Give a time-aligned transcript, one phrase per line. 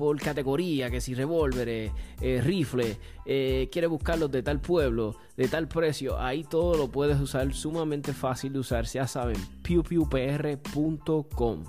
[0.00, 1.92] por categoría, que si revólveres,
[2.22, 2.96] eh, rifles,
[3.26, 8.14] eh, quieres buscarlos de tal pueblo, de tal precio, ahí todo lo puedes usar sumamente
[8.14, 11.64] fácil de usar, ya saben, pewpewpr.com.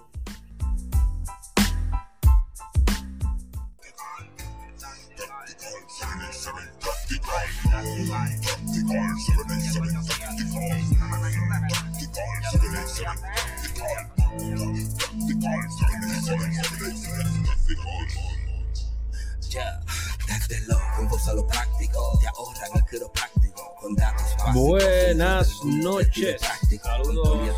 [24.53, 26.41] Buenas noches.
[26.81, 27.55] Saludos.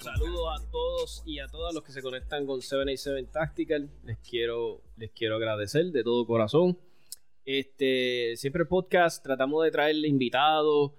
[0.00, 3.90] Saludos a todos y a todas los que se conectan con 787 Tactical.
[4.04, 6.78] Les quiero, les quiero agradecer de todo corazón.
[7.44, 10.92] Este, siempre el podcast tratamos de traerle invitados,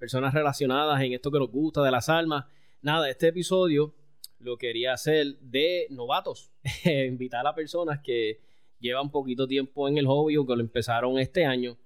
[0.00, 2.46] personas relacionadas en esto que nos gusta de las almas.
[2.80, 3.94] Nada, este episodio
[4.38, 6.50] lo quería hacer de novatos.
[6.84, 8.40] Invitar a personas que
[8.80, 11.76] llevan poquito tiempo en el hobby o que lo empezaron este año.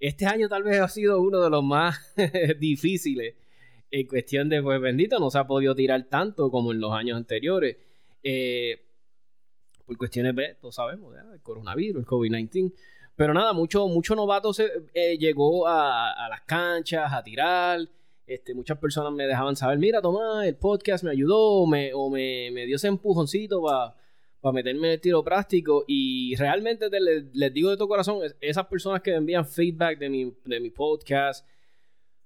[0.00, 2.14] Este año tal vez ha sido uno de los más
[2.58, 3.34] difíciles
[3.90, 7.18] en cuestión de, pues bendito, no se ha podido tirar tanto como en los años
[7.18, 7.76] anteriores.
[8.22, 8.82] Eh,
[9.84, 12.72] por cuestiones, todos sabemos, el coronavirus, el COVID-19.
[13.18, 17.80] Pero nada, mucho, mucho novato se, eh, llegó a, las canchas, a tirar.
[18.26, 22.50] Este, muchas personas me dejaban saber, mira, Tomás, el podcast me ayudó me, o me,
[22.52, 23.94] me dio ese empujoncito para
[24.40, 29.02] para meterme en el tiro práctico y realmente les, digo de todo corazón, esas personas
[29.02, 31.46] que me envían feedback de mi, de mi podcast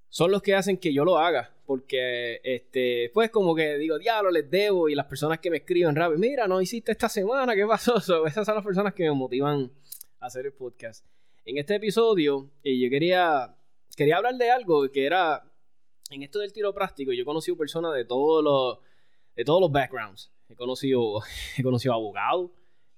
[0.09, 4.31] son los que hacen que yo lo haga, porque este, pues como que digo, diablo,
[4.31, 7.67] les debo y las personas que me escriben rápido, mira, no hiciste esta semana, ¿qué
[7.67, 7.97] pasó?
[8.27, 9.82] esas son las personas que me motivan a
[10.23, 11.05] hacer el podcast.
[11.45, 13.55] En este episodio eh, yo quería,
[13.97, 15.43] quería hablar de algo que era,
[16.11, 18.79] en esto del tiro práctico, yo he conocido personas de todos los,
[19.35, 21.21] de todos los backgrounds He conocido,
[21.59, 22.51] he conocido abogados,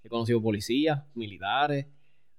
[0.03, 1.87] he conocido policías, militares,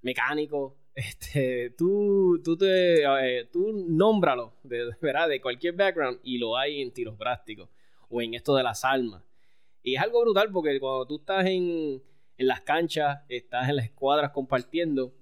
[0.01, 0.73] mecánicos.
[0.96, 5.28] Este, tú, tú, te, eh, tú nómbralo de, ¿verdad?
[5.28, 7.67] de cualquier background y lo hay en tiros prácticos
[8.07, 9.22] o en esto de las armas.
[9.84, 12.02] Y es algo brutal porque cuando tú estás en,
[12.38, 15.13] en las canchas, estás en las escuadras compartiendo,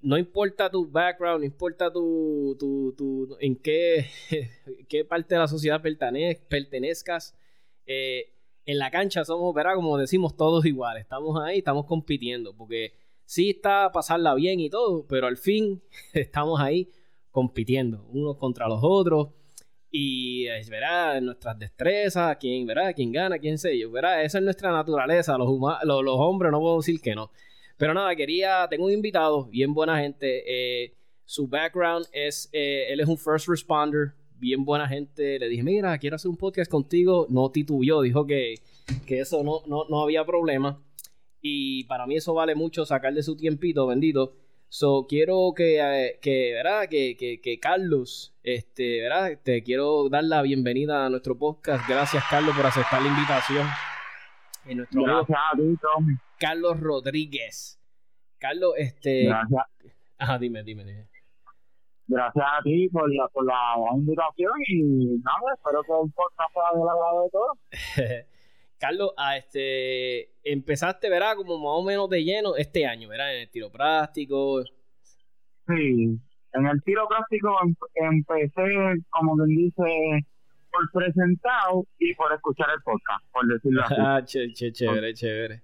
[0.00, 4.06] no importa tu background, no importa tu, tu, tu en qué,
[4.88, 7.36] qué parte de la sociedad pertenezcas,
[7.86, 8.32] eh,
[8.66, 9.76] en la cancha somos, ¿verdad?
[9.76, 11.02] Como decimos, todos iguales.
[11.02, 12.54] Estamos ahí, estamos compitiendo.
[12.54, 15.82] Porque sí está pasarla bien y todo, pero al fin
[16.12, 16.90] estamos ahí
[17.30, 19.28] compitiendo, unos contra los otros.
[19.98, 21.22] Y ¿verdad?
[21.22, 22.92] Nuestras destrezas, quién, ¿verdad?
[22.94, 24.22] Quién gana, quién sé yo, ¿verdad?
[24.22, 25.38] Esa es nuestra naturaleza.
[25.38, 25.48] Los,
[25.84, 27.30] los, hombres no puedo decir que no.
[27.78, 30.42] Pero nada, quería, tengo un invitado, bien buena gente.
[30.46, 30.92] Eh,
[31.24, 35.38] su background es, eh, él es un first responder, bien buena gente.
[35.38, 37.26] Le dije, mira, quiero hacer un podcast contigo.
[37.30, 38.56] No titubió, dijo que,
[39.06, 40.78] que eso no, no, había problema.
[41.40, 44.34] Y para mí eso vale mucho sacarle su tiempito, bendito.
[44.68, 46.88] So, quiero que, eh, que ¿verdad?
[46.88, 49.38] Que, que, Carlos, este, ¿verdad?
[49.42, 51.88] Te quiero dar la bienvenida a nuestro podcast.
[51.88, 53.66] Gracias, Carlos, por aceptar la invitación.
[54.66, 56.14] En nuestro Gracias a ti, Tommy.
[56.38, 57.80] Carlos Rodríguez.
[58.38, 59.26] Carlos, este.
[59.26, 59.64] Gracias.
[60.18, 61.08] Ajá, dime, dime, dime
[62.08, 66.78] gracias a ti por la, por la invitación y nada, espero que el podcast sea
[66.78, 67.58] del agrado de todos.
[68.78, 71.36] Carlos, a este, empezaste, ¿verdad?
[71.36, 73.34] Como más o menos de lleno este año, ¿verdad?
[73.34, 74.62] En el tiro práctico.
[75.66, 76.20] Sí,
[76.52, 78.62] en el tiro práctico em, empecé,
[79.10, 80.26] como quien dice,
[80.70, 83.94] por presentado y por escuchar el podcast, por decirlo así.
[83.98, 85.62] Ah, chévere, chévere.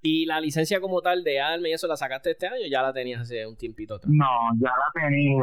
[0.00, 2.92] ¿Y la licencia como tal de ARME y eso la sacaste este año ya la
[2.92, 4.12] tenías hace un tiempito atrás?
[4.14, 4.26] No,
[4.60, 5.42] ya la tenía.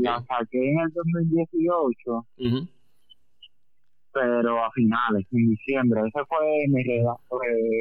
[0.00, 2.26] La saqué en el 2018.
[4.16, 6.00] Pero a finales, en diciembre.
[6.08, 7.20] Ese fue mi regalo.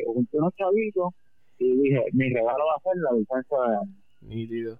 [0.05, 1.13] Junté unos chavitos
[1.57, 3.95] y dije, mi regalo va a ser la licencia de ARME.
[4.21, 4.79] Nítido.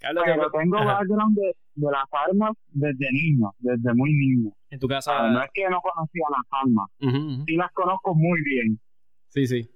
[0.00, 4.50] Carlos, pero tengo background de, de, las armas desde niño, desde muy niño.
[4.70, 5.30] En tu casa.
[5.30, 6.90] no es que no conocía las armas,
[7.46, 8.80] sí las conozco muy bien.
[9.28, 9.70] Sí, sí.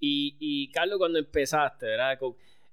[0.00, 2.18] Y, y Carlos, cuando empezaste, ¿verdad?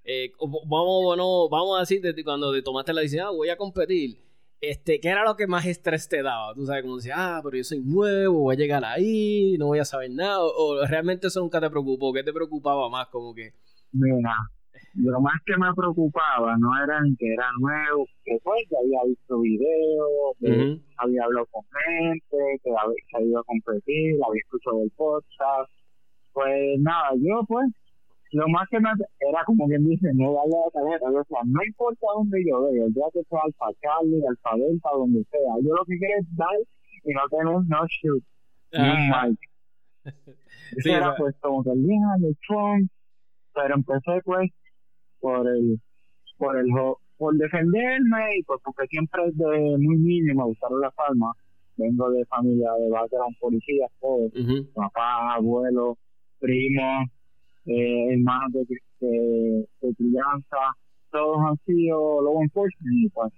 [0.03, 3.56] Eh, vamos, bueno, vamos a decir, desde cuando te tomaste la decisión, ah, voy a
[3.56, 4.18] competir,
[4.62, 6.54] este, ¿qué era lo que más estrés te daba?
[6.54, 9.80] Tú sabes, como decías, ah, pero yo soy nuevo, voy a llegar ahí, no voy
[9.80, 13.08] a saber nada, o, realmente eso nunca te preocupó, ¿qué te preocupaba más?
[13.08, 13.54] Como que...
[13.92, 14.36] Mira,
[14.96, 19.00] lo más que me preocupaba no era ni que era nuevo, que pues ya había
[19.08, 24.92] visto videos, que había hablado con gente, que había ido a competir, había escuchado el
[24.92, 25.72] podcast.
[26.34, 27.68] Pues nada, yo pues,
[28.31, 28.90] lo más que me
[29.20, 32.86] era como quien dice, no vaya a tarjeta, o sea, no importa dónde yo vea,
[32.90, 36.60] ya que sea Alfa Charlie, Alfa Delta, donde sea, yo lo que quiero es dar
[37.04, 38.24] y no tener no shoot,
[38.74, 39.40] ni un mic.
[40.86, 42.90] Era pues como que el día de Trump,
[43.54, 44.52] pero empecé pues
[45.20, 45.80] por el
[46.38, 46.68] por el
[47.18, 51.36] por defenderme y pues porque siempre es de muy niño me gustaron las palmas.
[51.75, 54.32] Vengo de familia de background policías todos
[54.74, 55.98] papá abuelo
[56.40, 57.10] primos
[57.66, 60.58] eh, hermanos de, de, crianza
[61.12, 63.34] todos han sido law enforcement y pues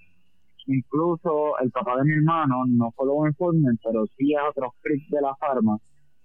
[0.68, 5.08] incluso el papá de mi hermano no fue law enforcement pero sí es otro freak
[5.10, 5.78] de la farma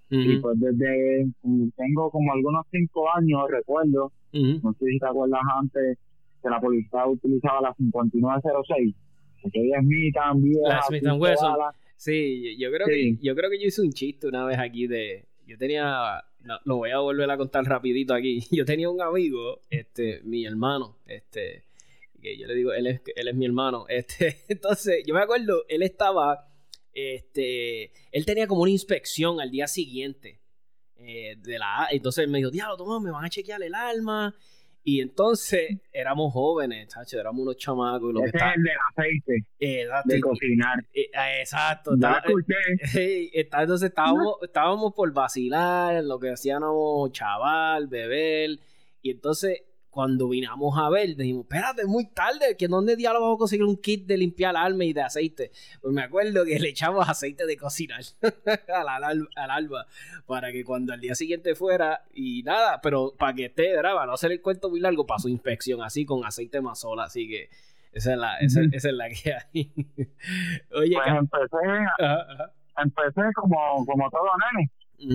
[0.08, 1.26] y pues desde
[1.76, 5.98] tengo como algunos cinco años recuerdo no sé si te acuerdas antes
[6.42, 8.94] que la policía utilizaba la 5906.
[9.46, 10.62] Aquella Smith también.
[10.62, 11.56] La Smith Wesson.
[11.96, 15.24] Sí, yo creo que yo creo que yo hice un chiste una vez aquí de
[15.46, 16.22] yo tenía
[16.64, 18.46] lo voy a volver a contar rapidito aquí.
[18.50, 21.64] Yo tenía un amigo, este mi hermano, este
[22.20, 25.64] que yo le digo, él es él es mi hermano, este entonces yo me acuerdo,
[25.68, 26.48] él estaba
[26.92, 30.40] este él tenía como una inspección al día siguiente
[30.98, 34.34] eh, de la Entonces me dijo, diablo, toma, me van a chequear el alma.
[34.88, 38.14] Y entonces éramos jóvenes, chacho, éramos unos chamacos.
[38.14, 39.44] Lo Ese es el del aceite.
[40.04, 40.78] de cocinar.
[40.94, 41.90] Eh, eh, exacto.
[42.94, 48.60] entonces estábamos, estábamos por vacilar, lo que hacíamos chaval, beber.
[49.02, 49.60] Y entonces
[49.96, 53.64] cuando vinamos a ver, dijimos, espérate, es muy tarde, que dónde diablos vamos a conseguir
[53.64, 55.52] un kit de limpiar alma y de aceite.
[55.80, 58.02] Pues me acuerdo que le echamos aceite de cocinar
[58.74, 59.86] al, alba
[60.26, 63.94] para que cuando al día siguiente fuera y nada, pero para que esté, ¿verdad?
[63.94, 67.26] Para no hacer el cuento muy largo, pasó inspección así con aceite más sola, así
[67.26, 67.48] que
[67.92, 69.72] esa es la, esa, es la que hay.
[70.74, 71.56] Oye, pues empecé,
[72.76, 74.70] empecé como, como todo nene.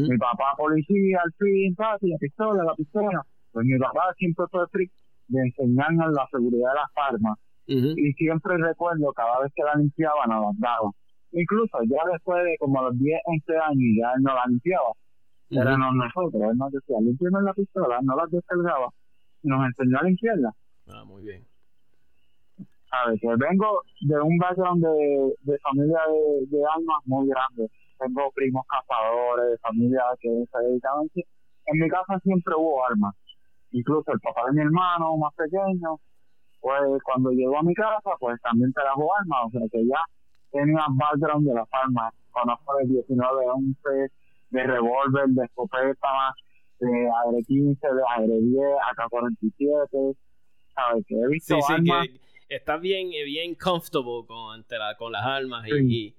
[0.10, 4.92] Mi papá policía, al fin, la pistola, la pistola pues mi papá siempre fue free
[5.28, 7.40] de enseñarnos la seguridad de las armas.
[7.68, 10.92] Y siempre recuerdo, cada vez que la limpiaba, nos las daba.
[11.32, 14.92] Incluso ya después de como los 10, 11 años, ya él no la limpiaba.
[15.50, 16.42] Éramos nosotros.
[16.52, 18.90] Él nos decía, limpiame la pistola, no la descargaba.
[19.44, 20.52] Y nos enseñó a limpiarla.
[20.88, 21.46] Ah, muy bien.
[22.92, 27.72] A ver, que vengo de un background de, de familia de, de armas muy grande.
[28.00, 31.08] Tengo primos cazadores, familia que se dedicaban.
[31.16, 33.16] En mi casa siempre hubo armas
[33.72, 36.00] incluso el papá de mi hermano más pequeño,
[36.60, 40.04] pues cuando llegó a mi casa, pues también trajo armas, o sea que ya
[40.52, 44.12] tenía background de las armas, conozco de 19, 11,
[44.52, 46.36] de revólver, de escopeta,
[46.80, 50.16] de AR-15, de AR-10, AK-47,
[50.76, 51.06] ¿sabes?
[51.08, 54.66] Que he visto sí, sí, que está bien, bien comfortable con,
[54.98, 56.16] con las armas y y,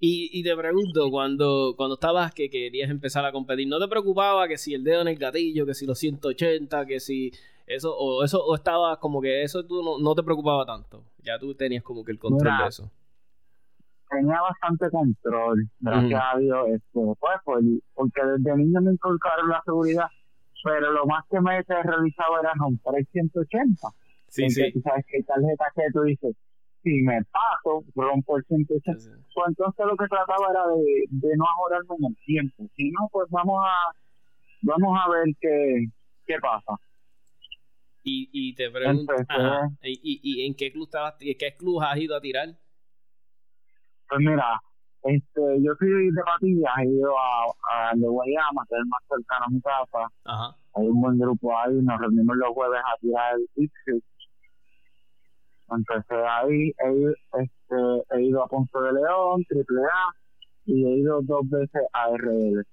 [0.00, 4.56] y, te pregunto, cuando, cuando estabas que querías empezar a competir, ¿no te preocupaba que
[4.56, 7.32] si el dedo en el gatillo, que si los 180, que si
[7.66, 11.04] eso, o eso, o estaba como que eso tú no, no te preocupaba tanto?
[11.24, 12.90] Ya tú tenías como que el control de eso.
[14.08, 20.06] Tenía bastante control, gracias a Dios, este, pues, porque desde niño me inculcaron la seguridad,
[20.62, 23.88] pero lo más que me he realizado era romper el 180.
[24.28, 24.72] Sí, sí.
[24.72, 26.36] Tú sabes que hay tarjetas que tú dices,
[26.82, 28.98] si me paso, rompo el 180.
[29.34, 32.66] Pues entonces lo que trataba era de, de no ajorarme en el tiempo.
[32.76, 33.92] Si no, pues vamos a
[34.62, 35.86] vamos a ver qué,
[36.26, 36.80] qué pasa.
[38.04, 39.12] Y, y te pregunto,
[39.82, 42.48] ¿y, y, en qué club estabas, qué club has ido a tirar?
[44.08, 44.60] Pues mira,
[45.02, 49.44] este, yo soy de Patillas, he ido a, a de Guayama, que es más cercano
[49.44, 50.10] a mi casa.
[50.24, 50.56] Ajá.
[50.74, 53.70] Hay un buen grupo ahí, nos reunimos los jueves a tirar el
[55.70, 60.12] Empecé ahí, he, este, he ido a Ponce de León, Triple A,
[60.64, 62.64] y he ido dos veces a RL.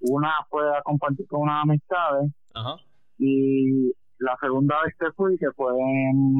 [0.00, 2.30] Una fue a compartir con unas amistades,
[3.18, 6.36] y la segunda vez que fui, que fue en,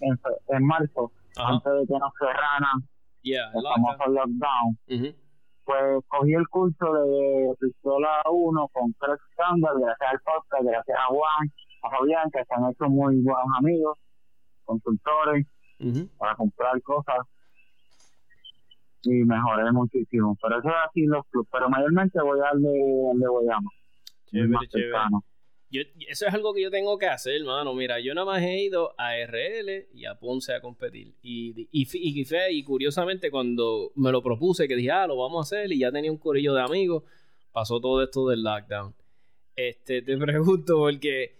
[0.00, 2.80] en, marzo, antes de que nos cerraran
[3.22, 5.14] yeah, el famoso lockdown,
[5.64, 11.06] pues cogí el curso de pistola 1 con tres Standard, gracias al podcast, gracias a
[11.06, 13.98] Juan, a Fabián, que se han hecho muy buenos amigos
[14.68, 15.46] consultores
[16.18, 17.26] para comprar cosas
[19.02, 20.36] y mejoré muchísimo.
[20.40, 23.70] Pero eso es así los clubes, pero mayormente voy al de, al de Guayama.
[25.70, 27.74] Yo, eso es algo que yo tengo que hacer, hermano.
[27.74, 31.14] Mira, yo nada más he ido a RL y a Ponce a competir.
[31.22, 35.42] Y, y, y, y, curiosamente, cuando me lo propuse, que dije, ah, lo vamos a
[35.56, 37.04] hacer, y ya tenía un corillo de amigos,
[37.52, 38.94] pasó todo esto del lockdown.
[39.56, 41.37] Este, te pregunto, porque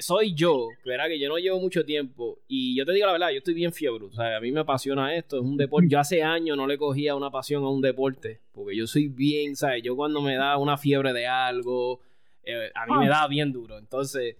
[0.00, 1.06] soy yo, ¿verdad?
[1.08, 2.38] Que yo no llevo mucho tiempo.
[2.48, 4.04] Y yo te digo la verdad, yo estoy bien fiebre.
[4.06, 5.88] O sea, a mí me apasiona esto, es un deporte.
[5.88, 8.40] Yo hace años no le cogía una pasión a un deporte.
[8.52, 9.82] Porque yo soy bien, ¿sabes?
[9.82, 12.00] Yo cuando me da una fiebre de algo,
[12.42, 13.78] eh, a mí me da bien duro.
[13.78, 14.36] Entonces,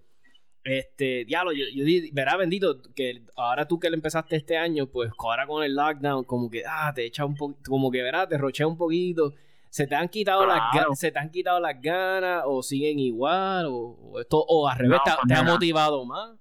[0.62, 5.11] este, diablo, yo, yo verá bendito, que ahora tú que le empezaste este año, pues
[5.18, 8.38] ahora con el lockdown, como que, ah, te echa un poquito, como que, verá, te
[8.38, 9.34] rochea un poquito
[9.74, 10.60] se te han quitado las
[10.96, 15.34] se te han quitado las ganas o siguen igual o, esto o al revés te,
[15.34, 16.38] ha motivado más.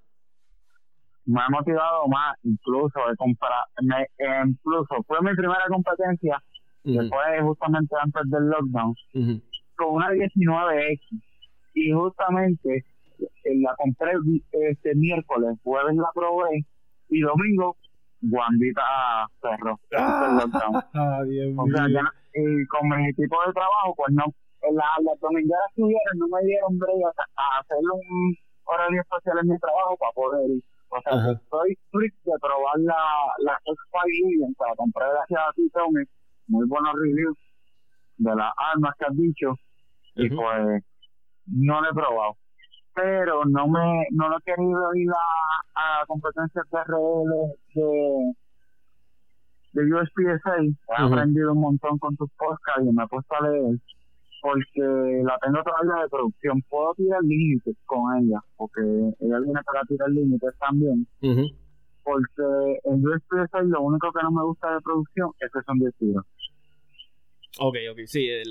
[1.25, 4.07] Me ha motivado más incluso de comprar me,
[4.45, 6.43] incluso fue mi primera competencia
[6.83, 8.93] después justamente antes del lockdown
[9.77, 10.99] con una 19X
[11.73, 12.85] y justamente
[13.17, 14.11] eh, la compré
[14.51, 16.67] este miércoles jueves la probé
[17.09, 17.77] y domingo
[18.21, 20.45] guandita perro ah,
[20.93, 24.25] ah Dios mío y con mi equipo de trabajo, pues no,
[24.71, 28.35] las la domingueras que hubieron no me dieron break a, hacer un
[28.65, 30.63] horario especial en mi trabajo para poder ir.
[30.89, 31.31] O sea, Ajá.
[31.31, 33.03] estoy strict de probar la,
[33.39, 36.03] la X5 o sea, compré gracias a ti, Tommy,
[36.47, 37.37] muy buenos reviews
[38.17, 39.55] de las armas que has dicho,
[40.15, 40.83] y pues
[41.47, 42.37] no lo he probado.
[42.93, 47.33] Pero no me no lo he querido ir a, a competencias de RL
[47.73, 48.35] de
[49.74, 53.80] de USPSA, he aprendido un montón con tus podcasts y me he puesto a leer
[54.44, 54.82] porque
[55.24, 56.62] la tengo todavía de producción.
[56.63, 61.08] Puedo tirar límites con ella, porque ella viene para tirar límites también.
[62.03, 65.96] Porque en USPSA lo único que no me gusta de producción es que son 10
[65.98, 66.25] tiros.
[67.60, 68.44] Ok, ok, sí, e,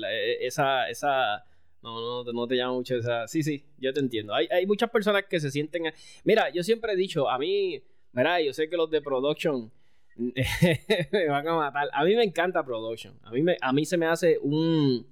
[0.47, 1.43] esa, esa,
[1.83, 4.33] no, no, no te llama mucho esa, sí, sí, yo te entiendo.
[4.33, 5.83] Hay, hay muchas personas que se sienten,
[6.23, 9.71] mira, yo siempre he dicho, a mí, mira, yo sé que los de production,
[11.11, 11.89] me van a matar.
[11.93, 13.17] A mí me encanta Production.
[13.23, 15.05] A mí, me, a mí se me hace un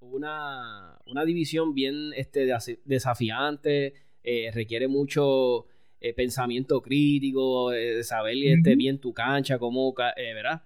[0.00, 2.48] una, una división bien este,
[2.84, 3.94] desafiante.
[4.22, 5.66] Eh, requiere mucho
[6.00, 10.62] eh, pensamiento crítico, eh, saber este, bien tu cancha, como, ¿verdad?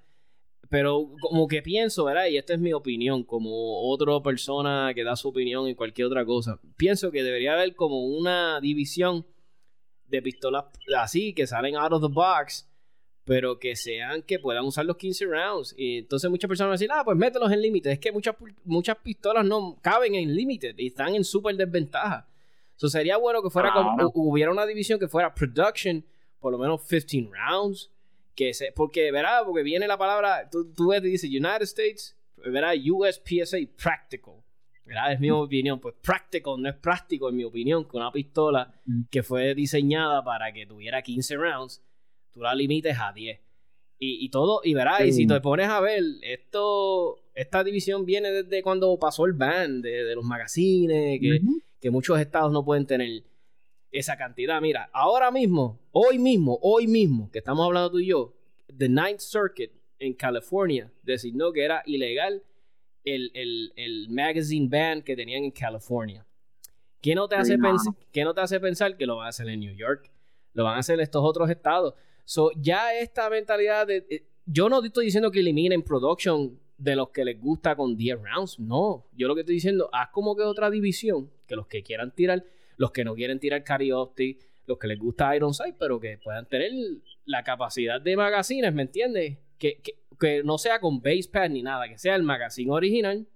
[0.71, 2.27] Pero como que pienso, ¿verdad?
[2.27, 6.25] Y esta es mi opinión, como otra persona que da su opinión en cualquier otra
[6.25, 6.61] cosa.
[6.77, 9.27] Pienso que debería haber como una división
[10.07, 12.69] de pistolas así, que salen out of the box
[13.25, 15.75] pero que sean que puedan usar los 15 rounds.
[15.77, 17.93] Y entonces muchas personas van a decir, ah, pues mételos en límite.
[17.93, 22.29] Es que muchas, muchas pistolas no caben en límite y están en súper desventaja.
[22.77, 23.73] Eso sería bueno que fuera
[24.15, 26.05] hubiera una división que fuera production,
[26.39, 27.91] por lo menos 15 rounds.
[28.35, 32.17] Que se, porque, verá, porque viene la palabra, tú, tú ves y dice United States,
[32.37, 34.35] verá, USPSA practical.
[34.85, 35.13] ¿verdad?
[35.13, 35.81] Es mi opinión.
[35.81, 39.03] Pues practical no es práctico, en mi opinión, con una pistola mm.
[39.11, 41.83] que fue diseñada para que tuviera 15 rounds
[42.35, 43.41] tú la limites a 10.
[43.99, 48.31] Y, y todo, y verás, y si te pones a ver, esto, esta división viene
[48.31, 51.41] desde cuando pasó el ban de, los magazines, que,
[51.81, 53.23] que muchos estados no pueden tener
[53.93, 54.61] esa cantidad.
[54.61, 58.35] Mira, ahora mismo, hoy mismo, hoy mismo, que estamos hablando tú y yo,
[58.77, 62.43] The Ninth Circuit en California designó que era ilegal
[63.05, 66.27] el, el, el magazine ban que tenían en California.
[67.01, 67.59] ¿Qué no, te hace
[68.13, 70.11] ¿Qué no te hace pensar que lo van a hacer en New York?
[70.55, 71.95] Lo van a hacer en estos otros estados.
[72.25, 74.07] So, ya esta mentalidad de.
[74.09, 78.19] Eh, yo no estoy diciendo que eliminen production de los que les gusta con 10
[78.23, 78.59] rounds.
[78.59, 79.07] No.
[79.13, 82.45] Yo lo que estoy diciendo, haz como que otra división, que los que quieran tirar,
[82.77, 86.19] los que no quieren tirar Carry Optic, los que les gusta Iron Sight, pero que
[86.19, 86.73] puedan tener
[87.25, 89.39] la capacidad de magazines, ¿me entiendes?
[89.59, 93.27] Que, que, que, no sea con base pad ni nada, que sea el magazine original.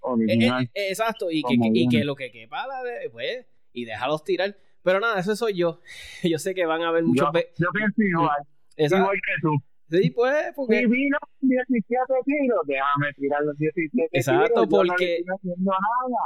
[0.00, 0.64] original.
[0.64, 2.66] Eh, eh, exacto, y que, y que, lo que quepa,
[3.12, 4.56] pues, y déjalos tirar.
[4.84, 5.80] Pero nada, eso soy yo.
[6.22, 7.26] Yo sé que van a haber muchos...
[7.32, 8.46] Yo, yo pienso igual.
[8.76, 9.56] Igual que tú.
[9.90, 10.80] Sí, pues, porque...
[10.80, 15.24] Si vino 17 tiros, déjame tirar los 17 Exacto, porque...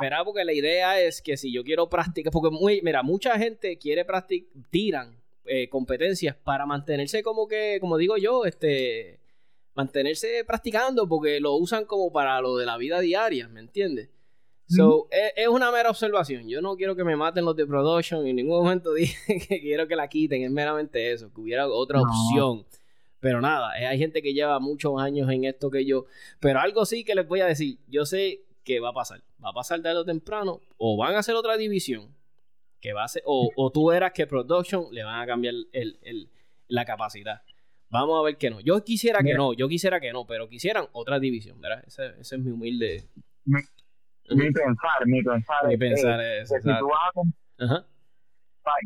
[0.01, 2.33] Mira, porque la idea es que si yo quiero practicar...
[2.33, 4.49] Porque, muy, mira, mucha gente quiere practicar...
[4.71, 9.21] Tiran eh, competencias para mantenerse como que, como digo yo, este...
[9.75, 14.11] Mantenerse practicando porque lo usan como para lo de la vida diaria, ¿me entiendes?
[14.69, 16.47] So, es, una mera observación.
[16.47, 18.27] Yo no quiero que me maten los de production.
[18.27, 20.43] En ningún momento dije que quiero que la quiten.
[20.43, 22.67] Es meramente eso, que hubiera otra opción.
[23.21, 26.05] Pero nada, eh, hay gente que lleva muchos años en esto que yo.
[26.39, 27.79] Pero algo sí que les voy a decir.
[27.89, 29.23] Yo sé que va a pasar.
[29.43, 30.61] Va a pasar tarde o temprano.
[30.77, 32.15] O van a hacer otra división.
[32.81, 35.99] Que va a ser, o, o tú eras que production le van a cambiar el,
[36.03, 36.29] el,
[36.69, 37.43] la capacidad.
[37.91, 38.61] Vamos a ver que no.
[38.61, 41.83] Yo quisiera que no, yo quisiera que no, pero quisieran otra división, ¿verdad?
[41.87, 43.09] Ese, ese es mi humilde
[44.31, 45.67] mi pensar, mi pensar.
[45.67, 47.81] Mi pensar es, que, si tú vas a,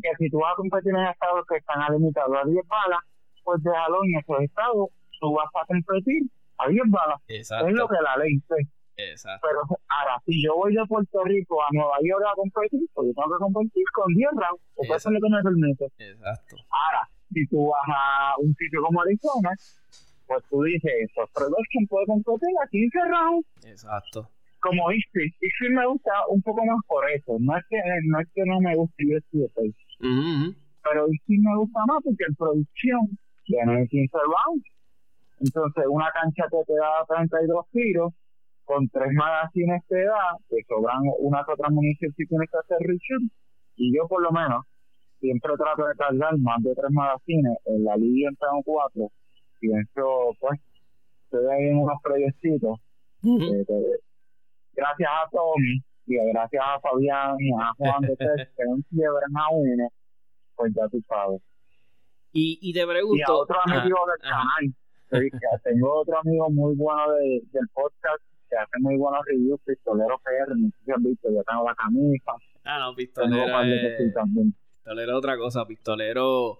[0.01, 2.99] que si tú vas a competir en estados que están limitados a 10 balas,
[3.43, 6.23] pues déjalo en esos estados, tú vas a competir
[6.57, 7.19] a 10 balas.
[7.27, 8.69] Es lo que la ley dice.
[8.95, 9.47] Exacto.
[9.47, 13.13] Pero ahora, si yo voy de Puerto Rico a Nueva York a competir, pues yo
[13.13, 15.85] tengo que competir con 10 rounds, porque eso es lo que me permite.
[15.97, 16.55] Exacto.
[16.69, 19.51] Ahora, si tú vas a un sitio como Arizona,
[20.27, 23.47] pues tú dices, pues Production puede competir a 15 rounds.
[23.65, 24.29] Exacto.
[24.63, 27.35] Como Ixi, Ixi me gusta un poco más por eso.
[27.39, 30.55] No es que no, es que no me guste UFC, uh -huh.
[30.83, 33.01] pero Ixi me gusta más porque en producción
[33.43, 34.65] tiene 15 rounds.
[35.41, 38.13] Entonces, una cancha que te da 32 tiros,
[38.63, 42.77] con tres magazines te da, te sobran una que otra munición si tienes que hacer
[42.87, 43.23] reshoot.
[43.75, 44.63] Y yo, por lo menos,
[45.19, 47.57] siempre trato de cargar más de tres magazines.
[47.65, 49.11] En la liga en 4
[49.59, 50.59] pienso, pues,
[51.25, 52.79] estoy ahí en unos proyectitos.
[53.23, 53.61] Uh -huh.
[53.61, 54.12] eh, que,
[54.73, 59.37] gracias a Tommy y gracias a Fabián y a Juan de Tess, que no quiebran
[59.37, 59.89] a uno,
[60.55, 61.41] pues ya tú sabes.
[62.31, 63.15] Y, y te pregunto.
[63.17, 64.75] Y a otro amigo del canal.
[65.63, 70.55] Tengo otro amigo muy bueno de, del podcast que hace muy buenos reviews, Pistolero PR,
[70.55, 72.31] no sé si han visto, yo tengo la camisa.
[72.63, 74.13] Ah, no, Pistolero es...
[74.73, 76.59] Pistolero es otra cosa, Pistolero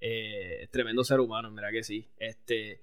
[0.00, 2.08] eh, tremendo ser humano, mira que sí.
[2.16, 2.80] Este,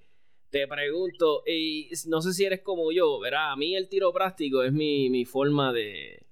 [0.50, 4.64] te pregunto, y no sé si eres como yo, verá, a mí el tiro práctico
[4.64, 6.26] es mi, mi forma de,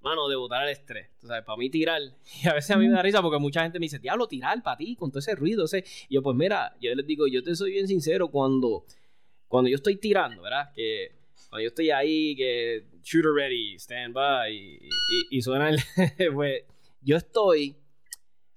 [0.00, 1.08] mano, de botar el estrés.
[1.18, 2.00] Sabes, para mí tirar,
[2.42, 4.62] y a veces a mí me da risa porque mucha gente me dice, diablo, tirar
[4.62, 5.64] para ti, con todo ese ruido.
[5.64, 5.84] Ese.
[6.08, 8.84] Y yo, pues mira, yo les digo, yo te soy bien sincero cuando,
[9.48, 10.72] cuando yo estoy tirando, ¿verdad?
[10.74, 11.12] Que
[11.48, 15.78] cuando yo estoy ahí, que shooter ready, stand by, y, y, y suena el.
[16.34, 16.64] pues
[17.02, 17.76] yo estoy.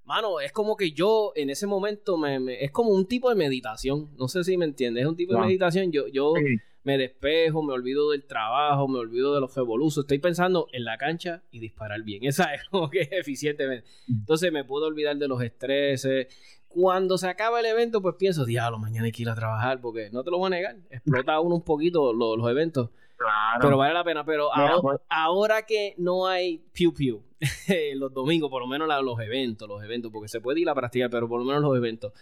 [0.05, 3.35] Mano, es como que yo en ese momento me, me, es como un tipo de
[3.35, 4.09] meditación.
[4.17, 5.03] No sé si me entiendes.
[5.03, 5.91] Es un tipo de meditación.
[5.91, 6.57] Yo, yo Sí.
[6.83, 10.05] me despejo, me olvido del trabajo, me olvido de los revoluciones.
[10.05, 12.23] Estoy pensando en la cancha y disparar bien.
[12.25, 13.87] Esa es como que eficientemente.
[14.09, 16.27] Entonces me puedo olvidar de los estreses.
[16.67, 20.09] Cuando se acaba el evento, pues pienso, diablo, mañana hay que ir a trabajar porque
[20.11, 20.75] no te lo voy a negar.
[20.89, 22.89] Explota uno un poquito los eventos.
[23.23, 23.59] Claro.
[23.61, 24.25] Pero vale la pena.
[24.25, 27.23] Pero ahora, pues- ahora que no hay piu piu,
[27.95, 30.75] los domingos, por lo menos la- los eventos, los eventos, porque se puede ir a
[30.75, 32.13] practicar, pero por lo menos los eventos,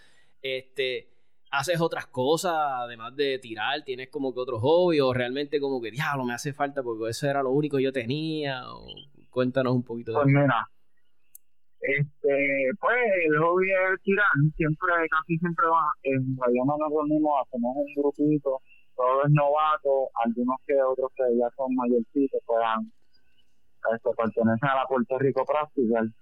[0.41, 1.09] este,
[1.51, 5.91] haces otras cosas, además de tirar, tienes como que otro hobby, o realmente como que,
[5.91, 8.85] diablo, me hace falta porque eso era lo único que yo tenía, o
[9.29, 10.39] cuéntanos un poquito de Pues eso.
[10.41, 10.67] mira,
[11.79, 12.95] este, pues
[13.27, 18.59] el hobby es tirar, siempre, casi siempre va, en Guayama nos reunimos, hacemos un grupito,
[19.01, 22.91] todos novatos, algunos que otros que ya son mayorcitos, puedan,
[23.93, 26.13] este, pertenecen a la Puerto Rico Practical,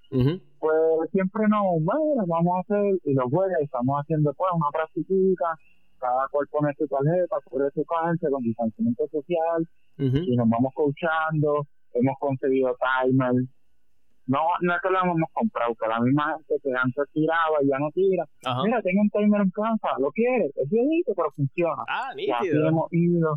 [0.59, 5.57] pues siempre nos, bueno, vamos a hacer, y los jueves estamos haciendo pues una practica,
[5.99, 11.67] cada cual pone su tarjeta, cubre su cancha con distanciamiento social, y nos vamos coachando,
[11.93, 13.33] hemos conseguido timer.
[14.29, 17.67] No, no es que lo hemos comprado, que la misma gente que antes tiraba y
[17.67, 18.25] ya no tira.
[18.45, 18.61] Ajá.
[18.63, 20.51] Mira, tengo un timer en casa, ¿lo quieres?
[20.55, 21.81] Es viejito, pero funciona.
[21.89, 22.67] Ah, Y así nítido.
[22.69, 23.35] hemos ido,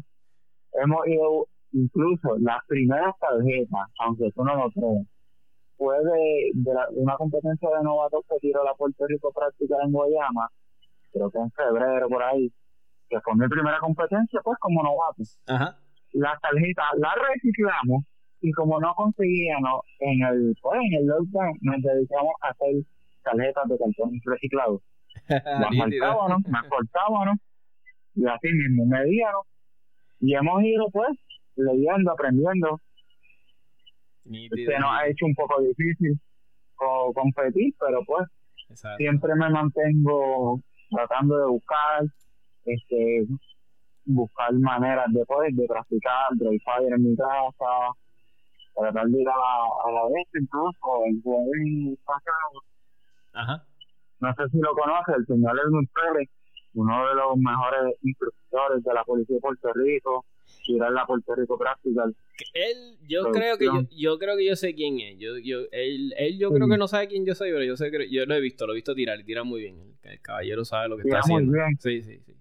[0.75, 5.07] hemos ido, incluso las primeras tarjetas, aunque tú no lo creas,
[5.79, 9.93] fue de, de la- una competencia de novatos que tiró la Puerto Rico Práctica en
[9.93, 10.49] Guayama,
[11.11, 12.53] creo que en febrero por ahí,
[13.09, 15.79] que fue mi primera competencia, pues como novato Ajá.
[16.13, 18.05] las tarjetas las reciclamos
[18.43, 22.75] y como no conseguíamos en el pues, en el lockdown nos dedicamos a hacer
[23.23, 24.83] tarjetas de cartón reciclado
[25.29, 25.77] las Nítido.
[26.07, 27.39] marcábamos las cortábamos
[28.15, 29.47] y así mismo medíamos
[30.21, 31.17] y hemos ido pues
[31.57, 32.79] leyendo aprendiendo
[34.25, 36.19] Nítido, se nos ha hecho un poco difícil
[36.77, 38.29] co- competir pero pues
[38.71, 38.97] Exacto.
[38.99, 42.03] siempre me mantengo tratando de buscar
[42.65, 43.25] este
[44.05, 47.67] buscar maneras de poder de practicar dry fire en mi casa
[48.75, 49.55] tratar de ir a la,
[49.87, 52.63] a la vez incluso el jueves pasado
[53.33, 53.67] Ajá.
[54.21, 56.29] no sé si lo conoce el señor Edmund Pérez
[56.75, 60.25] uno de los mejores instructores de la policía de Puerto Rico
[60.65, 62.15] tirar la Puerto Rico Practical
[62.55, 63.33] Él, yo Producción.
[63.33, 65.19] creo que yo, yo creo que yo sé quién es.
[65.19, 66.55] Yo, yo, él, él yo Sí.
[66.55, 68.67] creo que no sabe quién yo soy, pero yo sé que yo lo he visto,
[68.67, 69.81] lo he visto tirar y tira muy bien.
[69.81, 71.53] El, el caballero sabe lo que Tira está muy haciendo.
[71.59, 71.77] bien.
[71.79, 72.35] Sí, sí, sí.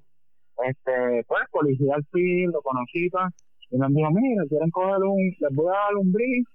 [0.68, 3.30] este pues policía al fin lo conocí pa,
[3.72, 6.48] y me dijo mira quieren coger un les voy a dar un brief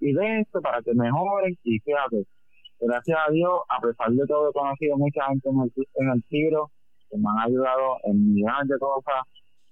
[0.00, 2.24] y de esto para que mejoren y fíjate
[2.80, 6.22] gracias a Dios a pesar de todo he conocido mucha gente en el, en el
[6.24, 6.70] tiro
[7.10, 9.24] que me han ayudado en millones de cosas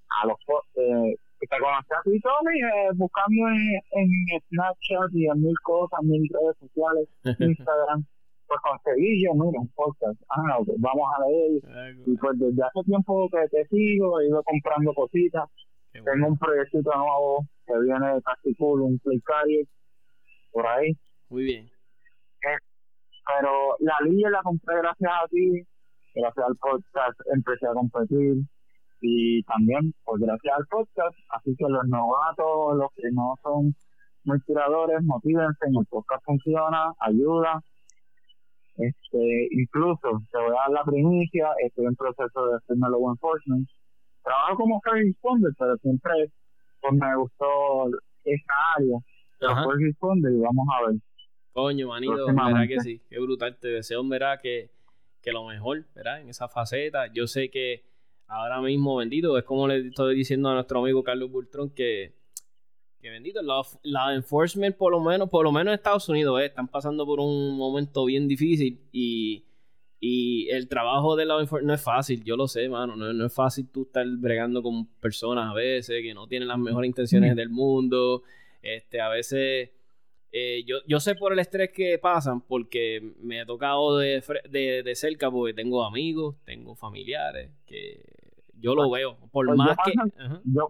[0.09, 0.37] a los
[0.75, 5.59] eh, que te conocí a ti Tommy eh, buscando en, en Snapchat y en mil
[5.63, 8.05] cosas mil redes sociales Instagram
[8.47, 11.61] pues conseguí yo mira un podcast ah pues vamos a leer
[12.07, 15.49] y pues desde hace tiempo que te sigo, he ido comprando cositas.
[15.93, 19.67] Tengo un proyectito nuevo que viene de casi cool, un play carrier,
[20.53, 20.93] por ahí.
[21.29, 21.71] Muy bien.
[22.41, 25.63] Pero la línea la compré gracias a ti,
[26.15, 28.37] gracias al podcast empecé a competir.
[29.01, 33.75] y también pues gracias al podcast, así que los novatos, los que no son
[34.25, 37.61] muy tiradores, motívense, el podcast funciona, ayuda.
[38.77, 43.69] Este, incluso te voy a dar la primicia, estoy en proceso de hacerme logo enforcement.
[44.29, 46.13] Trabajo como first responder, pero siempre
[46.83, 47.47] pues me gustó
[48.25, 48.99] esa área
[49.41, 51.01] de first responder y vamos a ver.
[51.53, 53.57] Coño, manito, verá que sí, qué brutal.
[53.59, 54.71] Te deseo, verá que,
[55.23, 56.21] que lo mejor, ¿verdad?
[56.21, 57.11] En esa faceta.
[57.11, 57.85] Yo sé que
[58.27, 62.13] ahora mismo, bendito, es como le estoy diciendo a nuestro amigo Carlos Bultrón que,
[63.01, 63.41] que bendito,
[63.83, 67.19] la, enforcement por lo menos, por lo menos en Estados Unidos, eh, están pasando por
[67.19, 69.48] un momento bien difícil y,
[70.01, 73.69] y el trabajo de la no es fácil, yo lo sé, mano, no, es fácil
[73.69, 78.23] tú estar bregando con personas a veces que no tienen las mejores intenciones del mundo,
[78.63, 79.71] este, a veces...
[80.31, 84.83] Eh, yo, yo sé por el estrés que pasan porque me ha tocado de, de,
[84.83, 88.05] de cerca porque tengo amigos, tengo familiares que
[88.61, 89.17] yo lo veo.
[89.31, 89.93] Por pues más que.
[90.45, 90.69] yo,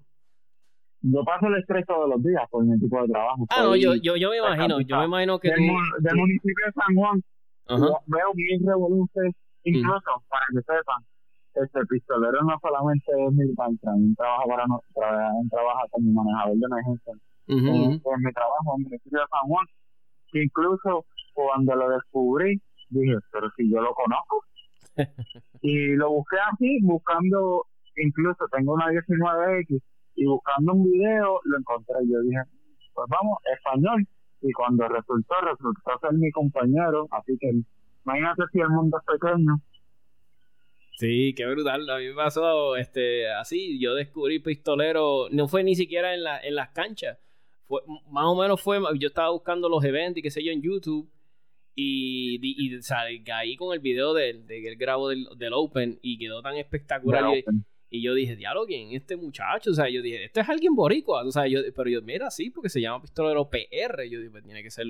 [1.00, 3.46] yo paso el estrés todos los días por mi tipo de trabajo.
[3.50, 4.80] Ah, no, yo, yo, yo me imagino.
[4.80, 5.48] Yo me imagino que.
[5.50, 5.58] Del,
[6.00, 7.22] del municipio de San Juan,
[7.68, 11.02] veo bien revoluciones, incluso para que sepan.
[11.54, 17.12] Este pistolero no solamente es militar, también trabaja para nosotros, trabaja como manejador de emergencia.
[17.48, 19.66] en, mi trabajo en el municipio de San Juan,
[20.30, 21.04] que incluso
[21.34, 24.44] cuando lo descubrí, dije, pero si yo lo conozco.
[25.62, 29.80] y lo busqué así, buscando incluso tengo una 19X
[30.16, 31.96] y buscando un video lo encontré.
[32.08, 32.42] Yo dije,
[32.94, 34.06] pues vamos, español.
[34.40, 37.06] Y cuando resultó, resultó ser mi compañero.
[37.10, 37.50] Así que
[38.04, 39.60] imagínate si el mundo es pequeño.
[40.98, 41.88] Sí, qué brutal.
[41.88, 43.78] A mí me pasó este, así.
[43.80, 45.28] Yo descubrí pistolero.
[45.30, 47.18] No fue ni siquiera en, la, en las canchas.
[47.66, 48.80] Fue, más o menos fue.
[48.98, 51.08] Yo estaba buscando los eventos y qué sé yo en YouTube.
[51.76, 56.42] Y, y, y caí con el video del, de, grabo del, del Open y quedó
[56.42, 57.24] tan espectacular.
[57.90, 59.70] Y yo dije, diálogo, ¿quién este muchacho?
[59.70, 61.24] O sea, yo dije, este es alguien boricua.
[61.24, 64.04] O sea, yo, pero yo, mira, sí, porque se llama Pistolero PR.
[64.08, 64.86] Yo dije, pues tiene que ser.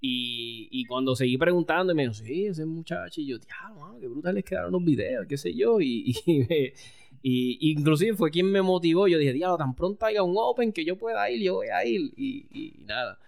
[0.00, 3.20] Y, y cuando seguí preguntando, me dijo, sí, ese muchacho.
[3.20, 5.80] Y yo, diablo, qué brutales quedaron los videos, qué sé yo.
[5.80, 6.12] Y,
[7.22, 9.06] y, inclusive fue quien me motivó.
[9.06, 11.86] Yo dije, diablo, tan pronto haya un Open que yo pueda ir, yo voy a
[11.86, 12.12] ir.
[12.16, 13.18] Y, nada.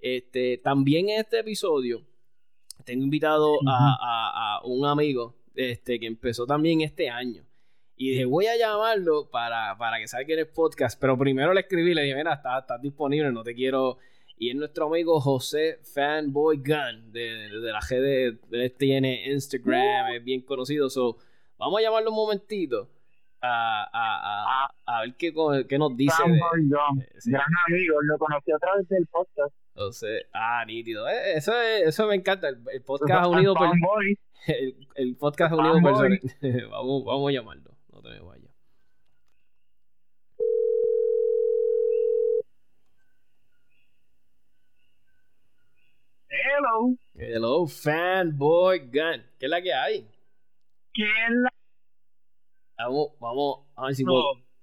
[0.00, 2.02] Este, también en este episodio
[2.84, 7.45] tengo invitado a, a, a, un amigo este, que empezó también este año.
[7.98, 11.00] Y dije, voy a llamarlo para, para que salga en el podcast.
[11.00, 13.96] Pero primero le escribí, le dije, mira, estás está disponible, no te quiero.
[14.36, 20.22] Y es nuestro amigo José Fanboy Gun, de, de, la GD, de, tiene Instagram, es
[20.22, 20.90] bien conocido.
[20.90, 21.16] So,
[21.56, 22.90] vamos a llamarlo un momentito
[23.40, 25.32] a, a, a, a ver qué,
[25.66, 26.14] qué, nos dice.
[26.22, 29.54] Fanboy Gun, eh, gran amigo, lo conocí a través del podcast.
[29.74, 31.08] Entonces, ah, nítido.
[31.08, 32.48] Eh, eso, eso me encanta.
[32.48, 33.70] El, podcast unido por.
[34.46, 36.08] El, el, podcast unido por.
[36.70, 37.65] vamos, vamos a llamarlo
[38.10, 38.48] me vaya.
[46.28, 46.96] Hello.
[47.14, 49.24] Hello, fanboy gun.
[49.38, 50.08] ¿Qué es la que hay?
[50.92, 51.50] ¿Qué es la?
[52.78, 54.04] Vamos, vamos, a ver si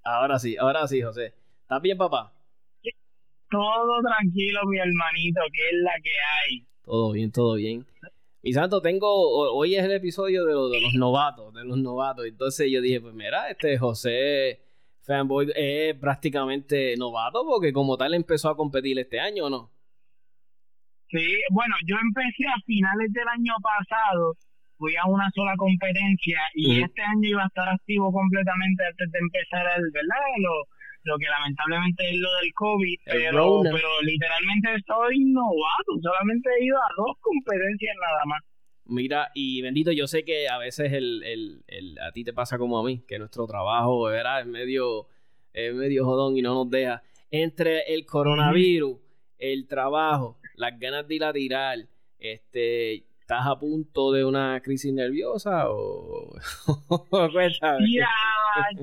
[0.04, 1.34] Ahora sí, ahora sí, José.
[1.62, 2.34] ¿Estás bien, papá?
[3.50, 5.42] Todo tranquilo, mi hermanito.
[5.52, 6.68] ¿Qué es la que hay?
[6.84, 7.86] Todo bien, todo bien.
[8.46, 9.08] Y santo, tengo,
[9.54, 12.26] hoy es el episodio de, de, los novatos, de los novatos.
[12.26, 14.60] Entonces yo dije, pues mira, este José
[15.04, 19.72] Fanboy es prácticamente novato porque como tal empezó a competir este año, ¿o no?
[21.08, 24.36] Sí, bueno, yo empecé a finales del año pasado,
[24.78, 29.20] fui a una sola competencia y este año iba a estar activo completamente antes de
[29.20, 30.18] empezar el, ¿verdad?
[30.40, 30.68] Lo,
[31.04, 36.78] lo que lamentablemente es lo del COVID, pero, pero literalmente estoy novato, solamente he ido
[36.78, 38.42] a dos competencias nada más.
[38.86, 42.58] Mira, y bendito, yo sé que a veces el, el, el, a ti te pasa
[42.58, 44.42] como a mí, que nuestro trabajo ¿verdad?
[44.42, 45.08] es medio,
[45.54, 47.02] es medio jodón y no nos deja.
[47.32, 49.00] Entre el coronavirus,
[49.38, 51.78] el trabajo, las ganas de ir a tirar,
[52.20, 56.38] este, ¿Estás a punto de una crisis nerviosa o
[57.10, 57.82] cuéntame?
[57.90, 58.06] Ya,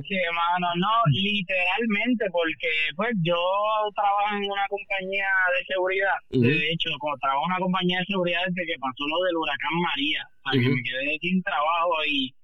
[0.02, 3.38] che, mano, no, literalmente, porque pues yo
[3.94, 6.18] trabajo en una compañía de seguridad.
[6.30, 10.26] De hecho, trabajo en una compañía de seguridad desde que pasó lo del huracán María,
[10.42, 12.34] sea, que me quedé sin trabajo y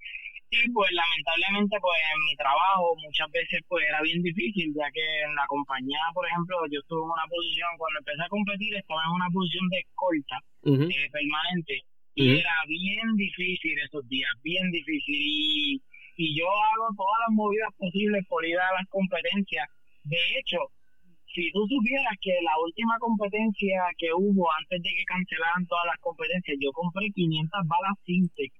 [0.49, 5.03] y pues lamentablemente pues en mi trabajo muchas veces pues era bien difícil ya que
[5.03, 9.03] en la compañía por ejemplo yo estuve en una posición cuando empecé a competir estaba
[9.03, 11.83] en una posición de escolta eh, permanente
[12.17, 15.81] y era bien difícil esos días bien difícil y,
[16.17, 19.69] y yo hago todas las movidas posibles por ir a las competencias
[20.03, 20.57] de hecho
[21.33, 25.99] si tú supieras que la última competencia que hubo antes de que cancelaran todas las
[25.99, 28.51] competencias yo compré 500 balas Sintec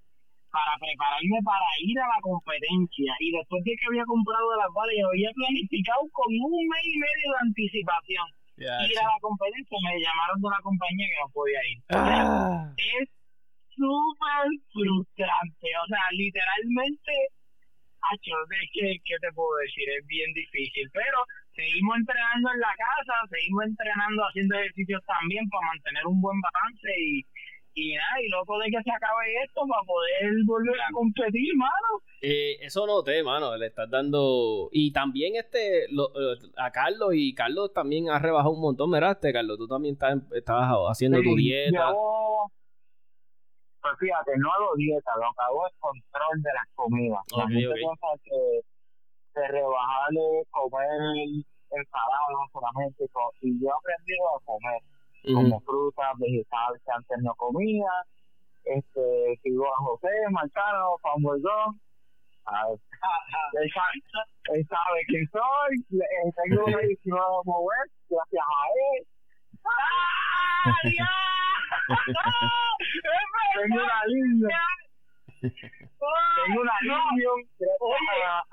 [0.52, 3.14] para prepararme para ir a la competencia.
[3.20, 6.98] Y después de que había comprado las balas y había planificado con un mes y
[6.98, 11.62] medio de anticipación ir a la competencia, me llamaron de una compañía que no podía
[11.70, 11.78] ir.
[11.94, 12.74] Ah.
[12.78, 13.10] Es
[13.78, 15.68] súper frustrante.
[15.84, 17.14] O sea, literalmente,
[18.02, 18.36] Hacho,
[18.74, 19.86] ¿qué, ¿qué te puedo decir?
[19.98, 20.90] Es bien difícil.
[20.92, 21.18] Pero
[21.56, 26.90] seguimos entrenando en la casa, seguimos entrenando haciendo ejercicios también para mantener un buen balance
[26.98, 27.24] y
[27.78, 32.02] y nada, y loco de que se acabe esto para poder volver a competir, mano.
[32.22, 34.70] Eh, eso noté, mano, le estás dando...
[34.72, 36.10] Y también este, lo,
[36.58, 39.20] a Carlos, y Carlos también ha rebajado un montón, ¿verdad?
[39.22, 41.92] Carlos, tú también estás, estabas haciendo tu dieta.
[41.92, 42.52] Yo,
[43.88, 47.24] pues fíjate, no hago dieta, lo que hago es control de las comidas.
[47.32, 48.62] Okay, la gente que
[49.34, 50.90] se rebajarle comer
[51.72, 53.06] ensalada solamente,
[53.42, 54.82] y yo he aprendido a comer
[55.24, 57.92] como frutas, vegetales que antes no comía.
[58.66, 61.82] Este, sigo a José, Marcano, Juan Bordón.
[63.54, 63.70] Él,
[64.54, 68.64] él, sabe quién soy, eh, tengo una edición a mover, gracias a
[68.96, 69.08] él.
[73.54, 74.62] tengo una línea.
[75.42, 77.30] tengo una línea.
[77.80, 78.44] Oye, a, a,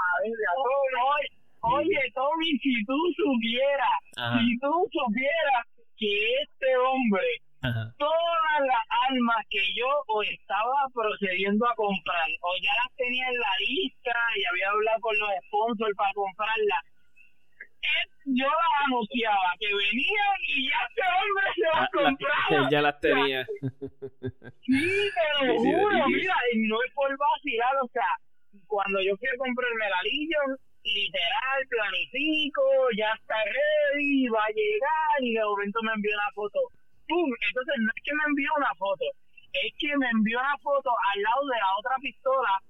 [1.61, 3.99] oye, Tommy, si tú supieras,
[4.41, 7.27] si tú supieras que este hombre,
[7.99, 13.39] todas las armas que yo o estaba procediendo a comprar, o ya las tenía en
[13.39, 16.83] la lista y había hablado con los sponsors para comprarlas,
[18.25, 22.71] yo las anunciaba que venían y ya este hombre se las compraba.
[22.71, 23.47] ya las tenía.
[24.67, 25.11] sí,
[25.41, 28.09] te lo juro, mira, y no es por vacilar, o sea,
[28.67, 32.63] cuando yo fui a comprarme la Legion, literal, planifico,
[32.97, 36.61] ya está ready, va a llegar y de momento me envió una foto.
[37.09, 37.31] ¡Pum!
[37.49, 39.05] Entonces no es que me envió una foto,
[39.53, 42.61] es que me envió una foto al lado de la otra pistola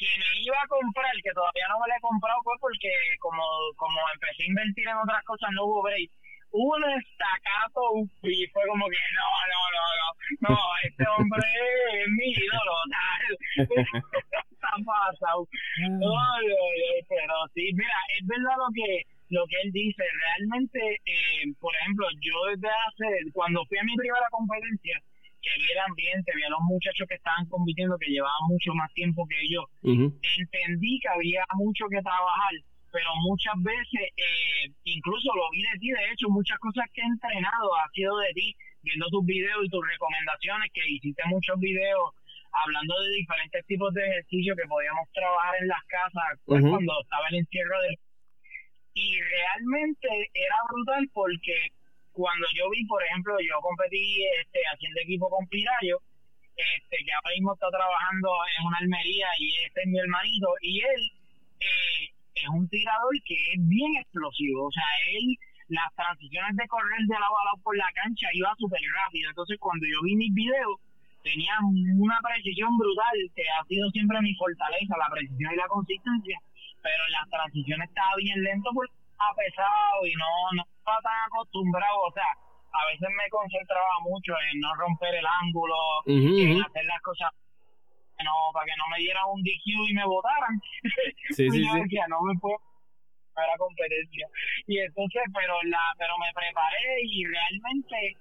[0.00, 2.88] que me iba a comprar, que todavía no me la he comprado pues porque
[3.20, 3.44] como,
[3.76, 6.10] como empecé a invertir en otras cosas no hubo break.
[6.52, 7.82] Un estacato
[8.24, 10.08] y fue como que no, no, no, no,
[10.48, 11.46] no, este hombre
[11.94, 12.74] es mi ídolo,
[14.50, 15.46] está pasado.
[17.06, 22.04] pero sí, mira, es verdad lo que lo que él dice, realmente, eh, por ejemplo,
[22.20, 25.00] yo desde hace, cuando fui a mi primera competencia,
[25.42, 28.92] que vi el ambiente, vi a los muchachos que estaban compitiendo, que llevaban mucho más
[28.92, 32.52] tiempo que yo, entendí que había mucho que trabajar
[32.92, 37.04] pero muchas veces, eh, incluso lo vi de ti, de hecho, muchas cosas que he
[37.04, 42.10] entrenado ha sido de ti, viendo tus videos y tus recomendaciones, que hiciste muchos videos
[42.52, 47.28] hablando de diferentes tipos de ejercicios que podíamos trabajar en las casas pues, cuando estaba
[47.28, 47.96] el encierro del...
[48.92, 51.70] Y realmente era brutal porque
[52.12, 56.00] cuando yo vi, por ejemplo, yo competí este, haciendo equipo con Pirayo,
[56.56, 60.80] este, que ahora mismo está trabajando en una almería y este es mi hermanito, y
[60.80, 61.12] él...
[61.60, 64.66] Eh, es un tirador que es bien explosivo.
[64.66, 65.36] O sea, él,
[65.68, 69.30] las transiciones de correr de lado a lado por la cancha iba súper rápido.
[69.30, 70.80] Entonces, cuando yo vi mis videos,
[71.22, 71.52] tenía
[71.96, 76.38] una precisión brutal, que ha sido siempre mi fortaleza, la precisión y la consistencia.
[76.82, 81.18] Pero en las transiciones estaba bien lento porque estaba pesado y no, no estaba tan
[81.28, 82.00] acostumbrado.
[82.08, 82.32] O sea,
[82.72, 87.30] a veces me concentraba mucho en no romper el ángulo, en hacer las cosas
[88.24, 90.60] no, para que no me dieran un DQ y me votaran.
[91.36, 91.98] Sí, sí, sí.
[92.08, 92.58] no me puedo
[93.34, 94.26] para competencia.
[94.66, 98.16] Y entonces, pero la, pero me preparé y realmente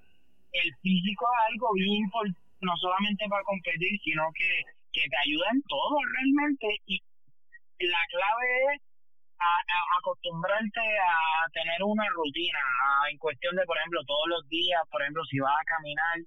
[0.53, 5.47] el físico es algo bien importante, no solamente para competir, sino que, que te ayuda
[5.51, 6.67] en todo realmente.
[6.85, 7.01] Y
[7.79, 8.81] la clave es
[9.39, 12.59] a, acostumbrarte a tener una rutina,
[13.11, 16.17] en cuestión de, por ejemplo, todos los días, por ejemplo, si vas a caminar,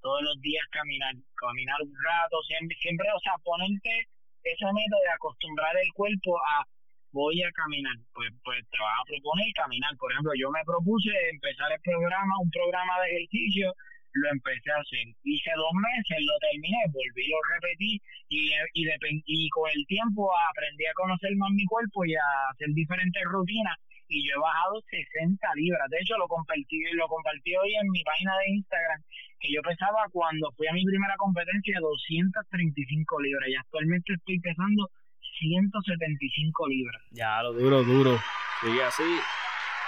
[0.00, 4.08] todos los días caminar, caminar un rato, siempre, siempre, o sea, ponerte
[4.42, 6.64] esa meta de acostumbrar el cuerpo a
[7.12, 9.96] voy a caminar, pues, pues te vas a proponer caminar.
[9.98, 13.74] Por ejemplo, yo me propuse empezar el programa, un programa de ejercicio,
[14.12, 15.06] lo empecé a hacer.
[15.24, 18.82] Hice dos meses, lo terminé, volví, lo repetí y, y,
[19.26, 23.76] y con el tiempo aprendí a conocer más mi cuerpo y a hacer diferentes rutinas
[24.10, 25.88] y yo he bajado 60 libras.
[25.88, 29.00] De hecho, lo compartí, lo compartí hoy en mi página de Instagram,
[29.38, 34.90] que yo pesaba cuando fui a mi primera competencia 235 libras y actualmente estoy pesando
[35.38, 37.02] 175 libras.
[37.12, 38.18] Ya, lo duro, duro.
[38.60, 39.08] Sigue así,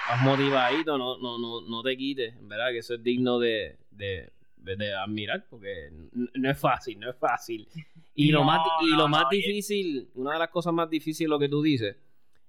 [0.09, 2.71] más motivadito, no, no, no, no te quites, ¿verdad?
[2.71, 7.67] Que eso es digno de, de, de admirar, porque no es fácil, no es fácil.
[8.15, 11.49] Y lo más, y lo más difícil, una de las cosas más difíciles, lo que
[11.49, 11.95] tú dices,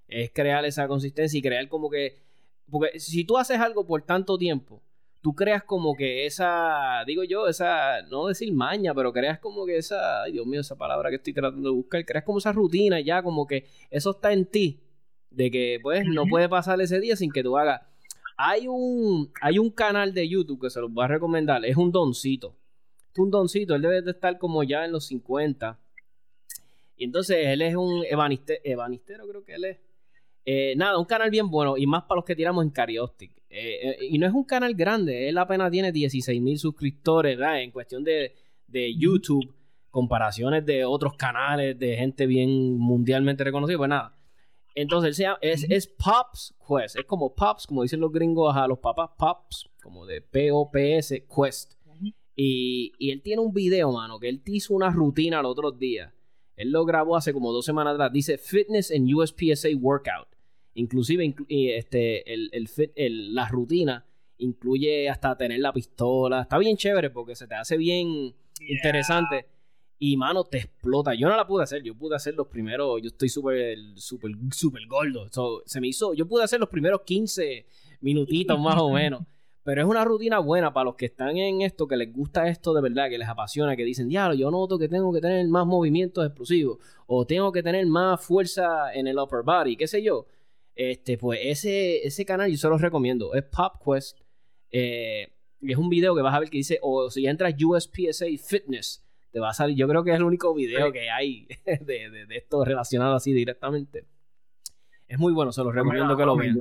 [0.08, 2.22] es crear esa consistencia y crear como que...
[2.70, 4.82] Porque si tú haces algo por tanto tiempo,
[5.24, 9.78] tú creas como que esa, digo yo, esa, no decir maña, pero creas como que
[9.78, 13.00] esa, ay Dios mío, esa palabra que estoy tratando de buscar, creas como esa rutina
[13.00, 14.80] ya, como que eso está en ti,
[15.34, 17.82] de que pues no puede pasar ese día sin que tú hagas.
[18.36, 21.92] Hay un, hay un canal de YouTube que se los voy a recomendar, es un
[21.92, 22.56] doncito.
[23.12, 25.78] Es un doncito, él debe de estar como ya en los 50.
[26.96, 29.78] Y entonces él es un ebanistero, ebanistero creo que él es.
[30.46, 33.32] Eh, nada, un canal bien bueno y más para los que tiramos en Cariostic.
[33.48, 37.70] Eh, eh, y no es un canal grande, él apenas tiene 16 mil suscriptores en
[37.70, 38.34] cuestión de,
[38.98, 39.54] YouTube,
[39.90, 44.16] comparaciones de otros canales de gente bien mundialmente reconocida, pues nada.
[44.74, 48.78] Entonces él es, es Pops Quest, es como Pops, como dicen los gringos a los
[48.78, 51.74] papás, Pops, como de P-O-P-S Quest.
[52.36, 56.12] Y, y, él tiene un video, mano, que él hizo una rutina los otros días.
[56.56, 58.12] Él lo grabó hace como dos semanas atrás.
[58.12, 60.28] Dice Fitness and USPSA Workout.
[60.74, 62.50] Inclusive este, el,
[62.96, 64.04] el, la rutina
[64.38, 66.42] incluye hasta tener la pistola.
[66.42, 69.46] Está bien chévere porque se te hace bien interesante.
[70.06, 71.14] Y mano, te explota.
[71.14, 71.82] Yo no la pude hacer.
[71.82, 73.00] Yo pude hacer los primeros.
[73.00, 75.28] Yo estoy súper, súper, súper gordo.
[75.64, 76.14] se me hizo.
[76.14, 77.66] Yo pude hacer los primeros 15
[78.00, 79.22] minutitos más o menos.
[79.62, 82.74] Pero es una rutina buena para los que están en esto, que les gusta esto
[82.74, 85.64] de verdad, que les apasiona, que dicen, diablo, yo noto que tengo que tener más
[85.64, 86.78] movimientos explosivos.
[87.06, 90.26] O tengo que tener más fuerza en el upper body, qué sé yo
[90.74, 93.34] este, pues ese, ese canal yo se los recomiendo.
[93.34, 94.18] Es Pop Quest.
[94.70, 95.28] Eh,
[95.60, 99.03] es un video que vas a ver que dice, o si entras USPSA Fitness,
[99.34, 99.76] te va a salir.
[99.76, 101.48] Yo creo que es el único video que hay
[101.80, 104.06] de, esto relacionado así directamente.
[105.08, 106.56] Es muy bueno, se los recomiendo que lo vean.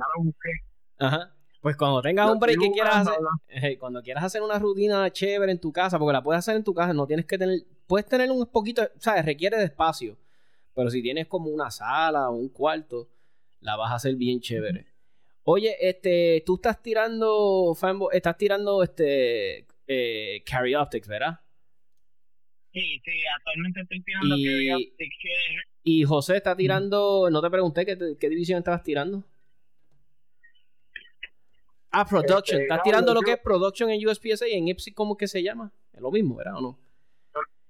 [0.98, 1.32] Ajá.
[1.60, 5.60] Pues cuando tengas un break que quieras hacer, cuando quieras hacer una rutina chévere en
[5.60, 8.28] tu casa, porque la puedes hacer en tu casa, no tienes que tener, puedes tener
[8.28, 10.18] un poquito, sabes, requiere de espacio,
[10.74, 13.08] pero si tienes como una sala o un cuarto,
[13.60, 14.88] la vas a hacer bien chévere.
[15.44, 17.74] Oye, este, tú estás tirando,
[18.10, 21.38] estás tirando este eh, Carry Optics, ¿verdad?
[22.74, 25.16] Sí, sí, actualmente estoy tirando y, Optics.
[25.84, 29.22] Y José está tirando, no te pregunté qué, qué división estabas tirando.
[31.92, 32.60] Ah, Production.
[32.60, 35.40] Este, estás tirando lo que es Production en USPSA y en IPSI, ¿cómo que se
[35.40, 35.72] llama?
[35.92, 36.78] Es lo mismo, ¿verdad o no?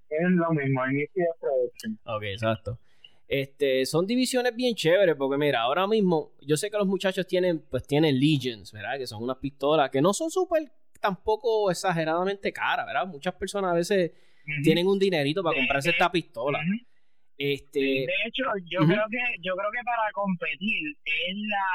[0.09, 1.99] Es lo mismo, en IPSI es Production.
[2.05, 2.79] Ok, exacto.
[3.29, 7.59] Este, son divisiones bien chéveres porque mira, ahora mismo yo sé que los muchachos tienen
[7.59, 8.97] pues tienen Legions, ¿verdad?
[8.97, 13.07] Que son unas pistolas que no son súper tampoco exageradamente caras, ¿verdad?
[13.07, 14.13] Muchas personas a veces
[14.63, 16.61] tienen un dinerito para comprarse esta pistola.
[17.37, 17.81] Este...
[17.81, 21.67] De hecho, yo creo que yo creo que para competir es la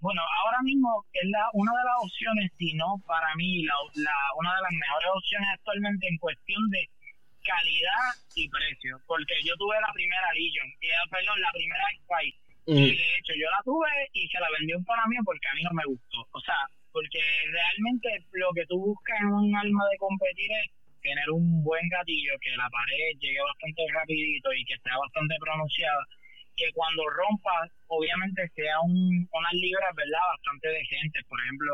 [0.00, 4.16] bueno, ahora mismo es la una de las opciones, si no para mí la, la
[4.38, 6.88] una de las mejores opciones actualmente en cuestión de
[7.44, 8.98] calidad y precio.
[9.06, 12.34] Porque yo tuve la primera Legion, y, eh, perdón, la primera X-Fight.
[12.66, 12.78] Mm.
[12.80, 15.54] Y de hecho, yo la tuve y se la vendió un para mí porque a
[15.54, 16.26] mí no me gustó.
[16.32, 16.56] O sea,
[16.92, 17.20] porque
[17.52, 20.70] realmente lo que tú buscas en un arma de competir es
[21.04, 26.00] tener un buen gatillo, que la pared llegue bastante rapidito y que sea bastante pronunciada,
[26.56, 30.24] que cuando rompa, obviamente sea un, unas libras, ¿verdad?
[30.40, 31.72] Bastante decentes, por ejemplo,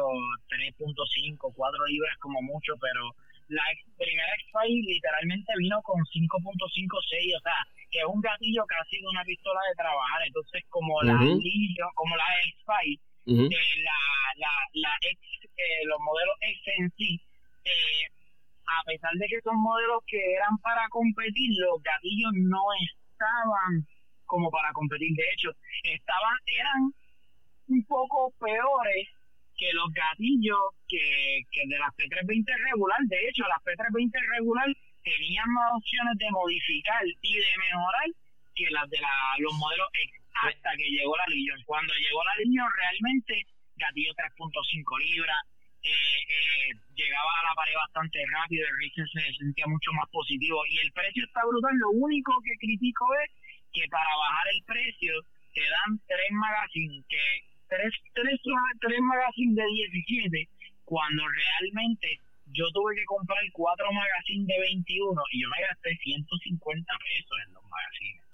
[0.50, 3.14] 3.5, 4 libras como mucho, pero
[3.48, 3.62] la
[3.98, 9.24] primera X-Fight literalmente vino con 5.56, o sea, que es un gatillo ha sido una
[9.24, 10.22] pistola de trabajar.
[10.26, 11.14] Entonces, como la
[11.94, 14.00] como la X-Fight, eh, la,
[14.36, 17.20] la, la X, eh, los modelos X en sí,
[17.64, 18.06] eh,
[18.78, 23.86] a pesar de que son modelos que eran para competir, los gatillos no estaban
[24.26, 25.14] como para competir.
[25.14, 25.50] De hecho,
[25.82, 26.94] estaban, eran
[27.68, 29.08] un poco peores
[29.56, 34.68] que los gatillos que, que de las P320 regular, de hecho, las P320 regular
[35.02, 38.08] tenían más opciones de modificar y de mejorar
[38.54, 41.60] que las de la, los modelos X hasta que llegó la Legion.
[41.66, 45.36] Cuando llegó la Legion, realmente gatillo 3.5 libras,
[45.82, 50.60] eh, eh, llegaba a la pared bastante rápido, el Racing se sentía mucho más positivo
[50.68, 51.74] y el precio está brutal.
[51.76, 53.30] Lo único que critico es
[53.72, 55.12] que para bajar el precio
[55.54, 57.20] te dan tres magazines que
[57.68, 58.40] tres, tres,
[58.80, 60.48] tres magazines de 17
[60.84, 62.20] cuando realmente
[62.52, 67.54] yo tuve que comprar cuatro magazines de 21 y yo me gasté 150 pesos en
[67.54, 68.24] los magazines.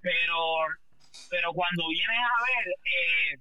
[0.00, 0.38] pero,
[1.30, 3.38] pero cuando vienes a ver, eh,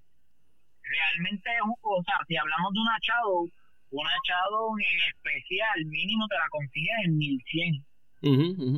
[0.84, 1.50] realmente,
[1.82, 3.50] o sea, si hablamos de una Shadow,
[3.92, 7.86] una Shadow en especial, mínimo te la consigues en 1100.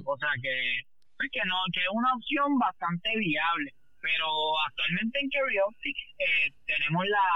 [0.05, 0.81] O sea que,
[1.17, 3.73] pues que, no, que es una opción bastante viable
[4.05, 4.29] pero
[4.69, 7.27] actualmente en Carry eh, tenemos la,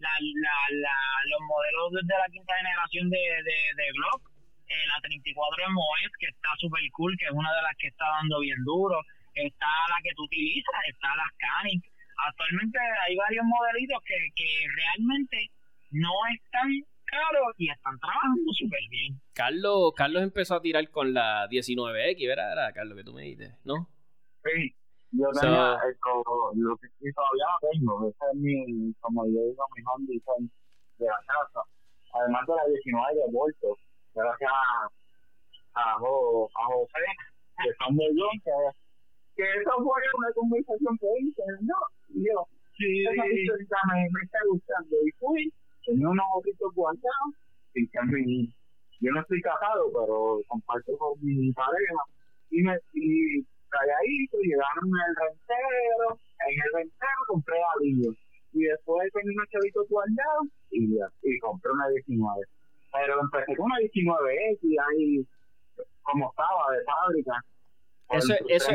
[0.00, 0.96] la, la, la,
[1.28, 4.32] los modelos de la quinta generación de, de, de Glock,
[4.68, 8.08] eh, la 34 MOS, que está super cool, que es una de las que está
[8.08, 8.96] dando bien duro,
[9.34, 11.82] está la que tú utilizas, está la Scanning.
[12.16, 15.50] Actualmente hay varios modelitos que, que realmente
[15.90, 16.70] no están
[17.04, 19.20] caros y están trabajando súper bien.
[19.32, 22.52] Carlos, Carlos empezó a tirar con la 19X, ¿verdad?
[22.52, 23.88] Era Carlos que tú me dices, ¿no?
[24.42, 24.74] Sí,
[25.12, 25.96] yo tenía, el,
[26.56, 30.50] lo que todavía no tengo, ese es mi, como yo digo, mi home design
[30.98, 31.60] de la casa.
[32.14, 33.78] Además de la 19 de Volto,
[34.14, 34.88] gracias a,
[35.74, 37.06] a, a José,
[37.62, 38.50] que de John, que,
[39.36, 41.74] que eso fue una conversación que hice, ¿no?
[42.08, 44.96] Y yo, sí, esa historia me, me está gustando.
[45.04, 45.52] Y fui,
[45.84, 47.34] tenía unos ojitos guardados,
[47.74, 47.98] y que
[49.00, 52.02] yo no estoy casado, pero comparto con mi pareja,
[52.50, 56.18] y me, y calladito, llegaron el rentero,
[56.48, 58.14] en el rentero compré alivio.
[58.52, 62.46] Y después tenía unos chavitos guardados y, y compré una 19.
[62.92, 65.26] Pero empecé con una 19X y ahí,
[66.02, 67.44] como estaba, de fábrica.
[68.16, 68.72] Eso, eso,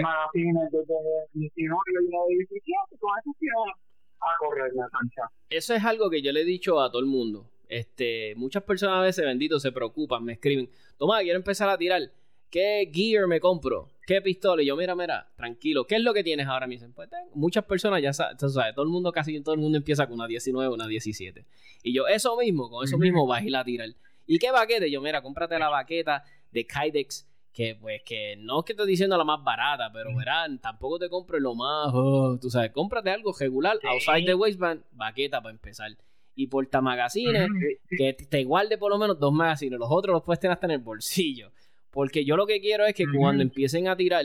[5.49, 7.49] eso es algo que yo le he dicho a todo el mundo.
[7.67, 12.01] Este, muchas personas a veces, benditos, se preocupan, me escriben, toma, quiero empezar a tirar.
[12.49, 13.89] ¿Qué gear me compro?
[14.07, 14.63] ¿Qué pistola?
[14.63, 15.85] Y yo, mira, mira, tranquilo.
[15.85, 16.89] ¿Qué es lo que tienes ahora mismo?
[16.95, 17.29] Pues tengo.
[17.35, 18.37] Muchas personas ya saben,
[18.73, 21.45] todo el mundo, casi todo el mundo empieza con una 19, una 17.
[21.83, 23.89] Y yo, eso mismo, con eso mismo vas a ir a tirar.
[24.25, 24.89] ¿Y qué baquete?
[24.89, 29.17] Yo, mira, cómprate la baqueta de Kydex, que pues que no es que estoy diciendo
[29.17, 33.33] la más barata, pero verán, tampoco te compres lo más, oh, tú sabes, cómprate algo
[33.37, 35.91] regular, outside the waistband, baqueta para empezar.
[36.35, 37.49] Y porta magazines,
[37.89, 40.71] que te guarde por lo menos dos magazines, los otros los puedes tener hasta en
[40.71, 41.51] el bolsillo.
[41.91, 44.23] Porque yo lo que quiero es que cuando empiecen a tirar,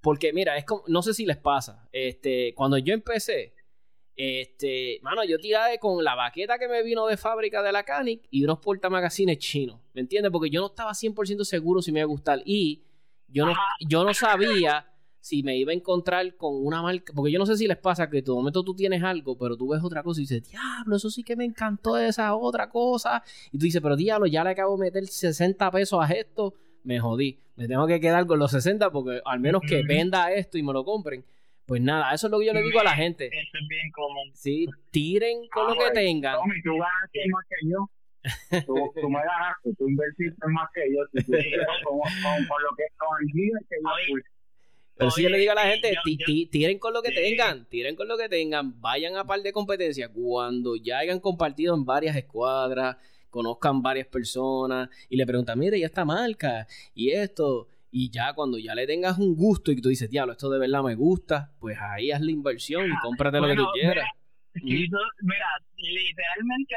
[0.00, 3.52] porque mira, es como, no sé si les pasa, este, cuando yo empecé,
[4.16, 8.22] este, mano, yo tiré con la baqueta que me vino de fábrica de la Canic
[8.30, 10.32] y unos portamagazines chinos, ¿me entiendes?
[10.32, 12.82] Porque yo no estaba 100% seguro si me iba a gustar y
[13.28, 14.86] yo no, yo no sabía
[15.20, 18.08] si me iba a encontrar con una marca, porque yo no sé si les pasa
[18.08, 20.96] que en tu momento tú tienes algo, pero tú ves otra cosa y dices, diablo,
[20.96, 24.50] eso sí que me encantó esa otra cosa, y tú dices, pero diablo, ya le
[24.50, 26.54] acabo de meter 60 pesos a esto,
[26.84, 27.38] me jodí.
[27.56, 30.72] Me tengo que quedar con los 60 porque al menos que venda esto y me
[30.72, 31.24] lo compren.
[31.66, 33.26] Pues nada, eso es lo que yo le digo a la gente.
[33.26, 34.30] Eso es bien común.
[34.34, 36.36] Sí, tiren con lo que tengan.
[36.36, 37.90] Tommy, tú ganaste más que yo.
[38.66, 41.02] Tú, tú me ganaste, tú invertiste más que yo.
[41.12, 41.32] Tú,
[41.84, 44.16] con, con, lo que con el que yo
[44.96, 45.94] pero si yo le digo a la gente,
[46.50, 50.10] tiren con lo que tengan, tiren con lo que tengan, vayan a par de competencias
[50.14, 52.96] cuando ya hayan compartido en varias escuadras,
[53.28, 57.68] conozcan varias personas y le preguntan, mire, y esta marca y esto.
[57.90, 60.82] Y ya cuando ya le tengas un gusto y tú dices, diablo, esto de verdad
[60.82, 64.06] me gusta, pues ahí haz la inversión y cómprate lo que tú quieras.
[64.62, 66.74] Mira, literalmente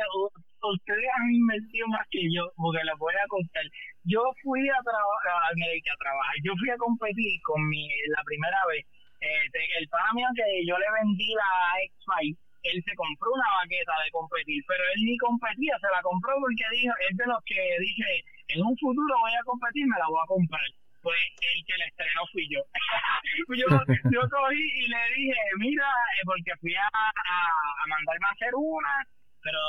[0.62, 3.64] ustedes han invertido más que yo, porque les voy a contar.
[4.04, 8.86] Yo fui a, trabajar, a trabajar, yo fui a competir con mi, la primera vez.
[9.22, 11.76] Eh, el pana mío que yo le vendí la
[12.08, 16.34] X5 él se compró una baqueta de competir, pero él ni competía, se la compró
[16.40, 20.08] porque dijo, es de los que dice, en un futuro voy a competir, me la
[20.08, 20.70] voy a comprar.
[21.02, 22.60] Pues el que la estrenó fui yo.
[24.12, 25.88] yo, cogí y le dije, mira,
[26.20, 29.08] eh, porque fui a, a, mandarme a hacer una,
[29.42, 29.60] pero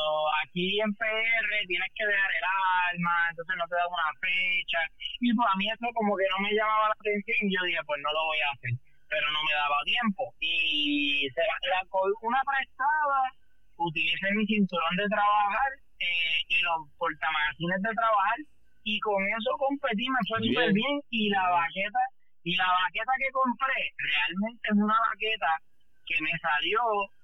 [0.43, 2.47] aquí en PR tienes que dejar el
[2.91, 4.81] alma, entonces no te da una fecha.
[5.20, 7.78] Y pues a mí eso como que no me llamaba la atención y yo dije,
[7.87, 8.74] pues no lo voy a hacer
[9.11, 10.33] pero no me daba tiempo.
[10.39, 11.83] Y se la, la
[12.22, 13.20] una prestada,
[13.76, 18.39] utilicé mi cinturón de trabajar eh, y los portamagazines de trabajar
[18.85, 22.01] y con eso competí, me fue súper bien y la baqueta
[22.43, 25.61] y la baqueta que compré realmente es una baqueta
[26.07, 26.81] que me salió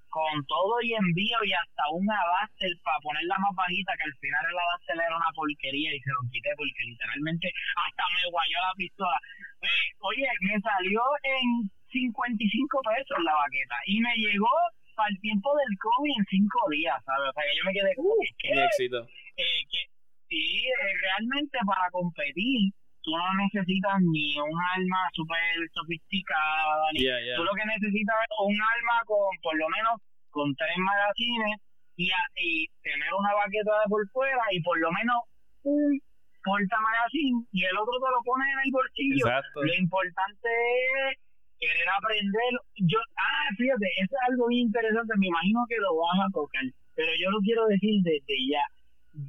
[0.09, 4.45] con todo y envío y hasta una base para ponerla más bajita, que al final
[4.55, 8.73] la base era una porquería y se lo quité porque literalmente hasta me guayó la
[8.77, 9.19] pistola.
[9.61, 14.49] Eh, oye, me salió en 55 pesos la baqueta y me llegó
[14.95, 17.29] para el tiempo del COVID en 5 días, ¿sabes?
[17.29, 18.65] O sea, que yo me quedé uh, ¿qué?
[18.65, 19.07] éxito.
[19.37, 19.85] Eh, que,
[20.29, 22.71] sí, eh, realmente para competir
[23.07, 25.39] tú no necesitas ni un arma súper
[25.71, 29.95] sofisticada, ni tú lo que necesitas es un arma con por lo menos
[30.29, 31.55] con tres magazines
[31.95, 35.23] y, y tener una baqueta de por fuera y por lo menos
[35.63, 35.99] un
[36.43, 39.23] porta magazine y el otro te lo pones en el bolsillo.
[39.27, 39.63] Exacto.
[39.63, 41.19] Lo importante es
[41.59, 42.51] querer aprender.
[42.87, 46.63] Yo, ah, fíjate, eso es algo bien interesante, me imagino que lo vas a tocar,
[46.95, 48.63] pero yo lo quiero decir desde ya.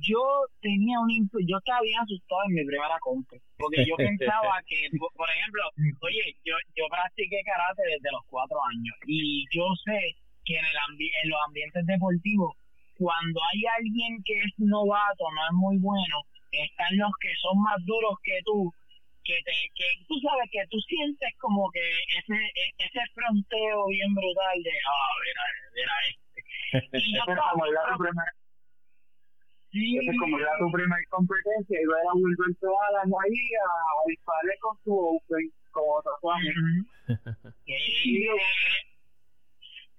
[0.00, 0.20] Yo
[0.60, 1.08] tenía un
[1.46, 5.62] yo estaba bien asustado en mi primera compra, porque yo pensaba que, por ejemplo,
[6.02, 10.76] oye, yo, yo practiqué karate desde los cuatro años y yo sé que en, el
[11.24, 12.52] en los ambientes deportivos,
[12.98, 16.16] cuando hay alguien que es novato, no es muy bueno,
[16.52, 18.72] están los que son más duros que tú
[19.28, 21.84] que, te, que tú sabes que tú sientes como que
[22.16, 22.38] ese,
[22.78, 25.44] ese fronteo bien brutal de, ah, mira,
[25.76, 26.98] mira este.
[27.04, 27.52] Y yo estaba,
[29.70, 29.96] Sí.
[29.96, 34.02] Entonces, como era tu primera competencia, iba a ir a Wilberto Alan ahí a, a
[34.08, 36.50] dispararle con su Open, como tatuaje.
[37.66, 38.26] sí,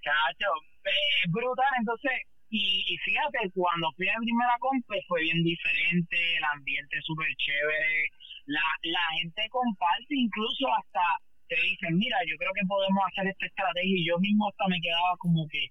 [0.01, 0.49] chacho,
[0.85, 1.71] eh, brutal.
[1.79, 2.11] Entonces,
[2.49, 7.29] y, y, fíjate, cuando fui a la primera compra fue bien diferente, el ambiente súper
[7.37, 8.09] chévere,
[8.45, 11.01] la, la gente comparte, incluso hasta
[11.49, 14.81] te dicen, mira, yo creo que podemos hacer esta estrategia y yo mismo hasta me
[14.81, 15.69] quedaba como que,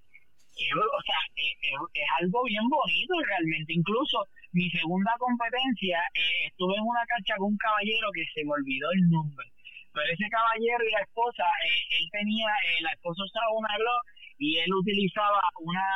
[0.58, 1.54] o sea, es,
[1.94, 3.72] es, algo bien bonito realmente.
[3.72, 8.52] Incluso mi segunda competencia, eh, estuve en una cancha con un caballero que se me
[8.52, 9.46] olvidó el nombre.
[9.92, 14.04] Pero ese caballero y la esposa, eh, él tenía, eh, la esposa usaba una Glock
[14.38, 15.86] y él utilizaba una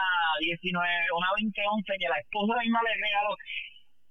[0.41, 3.37] 19, una 2011 que la esposa misma le regaló.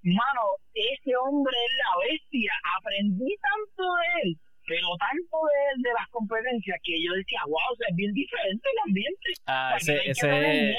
[0.03, 0.43] Mano,
[0.73, 2.53] ese hombre es la bestia.
[2.79, 4.39] Aprendí tanto de él
[4.71, 9.29] pero tanto de, de las competencias que yo decía, wow, es bien diferente el ambiente.
[9.45, 10.75] Ah, ese, ese, ese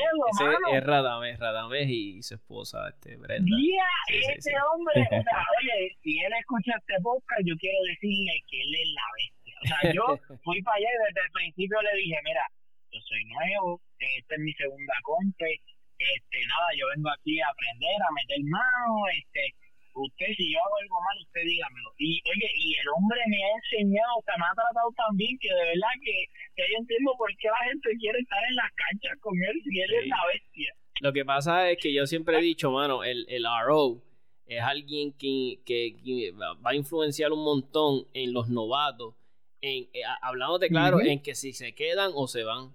[0.72, 3.44] es Radames, Radames y su esposa, este, Brenda.
[3.52, 8.62] Yeah, ese hombre, o sea, oye, si él escucha este podcast, yo quiero decirle que
[8.62, 9.54] él es la bestia.
[9.60, 10.04] O sea, yo
[10.42, 12.48] fui para allá y desde el principio le dije, mira,
[12.92, 15.60] yo soy nuevo, esta es mi segunda compe,
[16.00, 19.52] este, nada, yo vengo aquí a aprender, a meter mano, este,
[19.94, 21.90] usted si yo hago algo mal, usted dígamelo.
[21.98, 25.38] Y oye, y el hombre me ha enseñado, o sea, me ha tratado tan bien
[25.38, 26.16] que de verdad que,
[26.56, 29.80] que yo entiendo por qué la gente quiere estar en las canchas con él si
[29.80, 30.72] él es la bestia.
[31.00, 34.02] Lo que pasa es que yo siempre he dicho, mano, el, el RO
[34.46, 39.14] es alguien que, que, va a influenciar un montón en los novatos,
[39.60, 42.74] en, eh, hablando de claro, en que si se quedan o se van.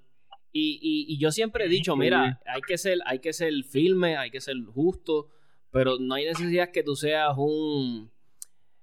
[0.52, 4.18] Y, y, y yo siempre he dicho, mira, hay que ser, hay que ser firme,
[4.18, 5.30] hay que ser justo
[5.78, 8.10] pero no hay necesidad que tú seas un...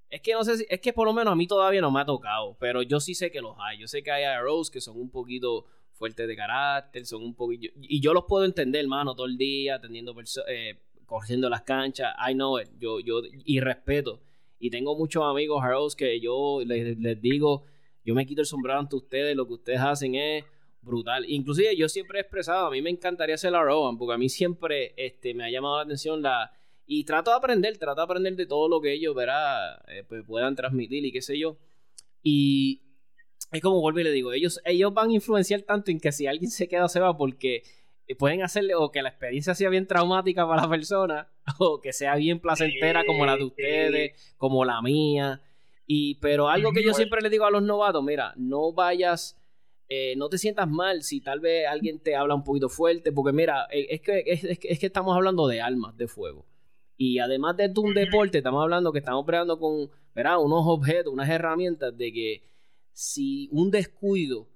[0.08, 2.00] Es que no sé si, es que por lo menos a mí todavía no me
[2.00, 3.80] ha tocado, pero yo sí sé que los hay.
[3.80, 7.66] Yo sé que hay arrows que son un poquito fuertes de carácter, son un poquito...
[7.80, 10.14] Y yo los puedo entender, hermano, todo el día, atendiendo,
[10.46, 12.14] eh, corriendo las canchas.
[12.30, 12.68] I know it.
[12.78, 14.22] Yo, yo, y respeto.
[14.60, 17.64] Y tengo muchos amigos arrows que yo les, les digo,
[18.04, 20.44] yo me quito el sombrero ante ustedes, lo que ustedes hacen es
[20.80, 21.28] brutal.
[21.28, 24.28] Inclusive yo siempre he expresado, a mí me encantaría ser la Rowan, porque a mí
[24.28, 26.52] siempre este, me ha llamado la atención la
[26.86, 30.24] y trato de aprender, trato de aprender de todo lo que ellos, verá, eh, pues,
[30.26, 31.56] puedan transmitir y qué sé yo.
[32.22, 32.82] Y
[33.52, 36.26] es como vuelvo y le digo, ellos, ellos van a influenciar tanto en que si
[36.26, 37.62] alguien se queda se va porque
[38.06, 41.28] eh, pueden hacerle o que la experiencia sea bien traumática para la persona
[41.58, 45.42] o que sea bien placentera como la de ustedes, como la mía.
[45.86, 49.38] Y pero algo que yo siempre le digo a los novatos, mira, no vayas
[49.88, 53.32] eh, no te sientas mal si tal vez alguien te habla un poquito fuerte, porque
[53.32, 56.46] mira, es que, es, es que estamos hablando de almas de fuego.
[56.96, 60.38] Y además de un deporte, estamos hablando que estamos peleando con ¿verdad?
[60.40, 62.42] unos objetos, unas herramientas de que
[62.92, 64.48] si un descuido,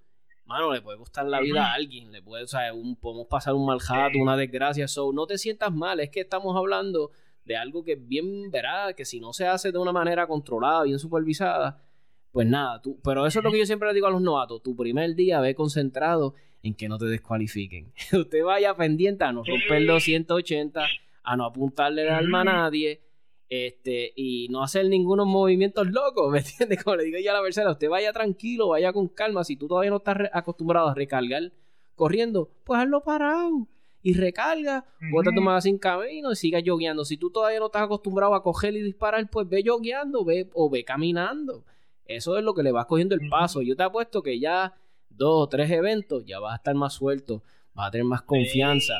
[0.45, 3.55] mano, le puede costar la vida a alguien, le puede, o sea, un, podemos pasar
[3.55, 7.11] un mal jato, una desgracia, so, no te sientas mal, es que estamos hablando
[7.45, 10.84] de algo que es bien, verá, que si no se hace de una manera controlada,
[10.84, 11.82] bien supervisada,
[12.30, 14.62] pues nada, tú, pero eso es lo que yo siempre le digo a los novatos,
[14.62, 17.93] tu primer día ve concentrado en que no te descualifiquen.
[18.12, 20.86] Usted vaya pendiente a no romper los 180
[21.23, 23.01] a no apuntarle el alma a nadie
[23.49, 26.83] este, y no hacer ningunos movimientos locos, ¿me entiendes?
[26.83, 29.69] Como le digo yo a la persona, usted vaya tranquilo, vaya con calma, si tú
[29.69, 31.53] todavía no estás acostumbrado a recargar
[31.95, 33.66] corriendo, pues hazlo parado
[34.03, 37.05] y recarga, bota tu magazine camino y siga yogueando.
[37.05, 40.71] Si tú todavía no estás acostumbrado a coger y disparar, pues ve yogueando, ve o
[40.71, 41.64] ve caminando.
[42.05, 43.61] Eso es lo que le vas cogiendo el paso.
[43.61, 44.75] Yo te apuesto que ya
[45.11, 47.43] dos o tres eventos ya vas a estar más suelto,
[47.75, 48.95] vas a tener más confianza.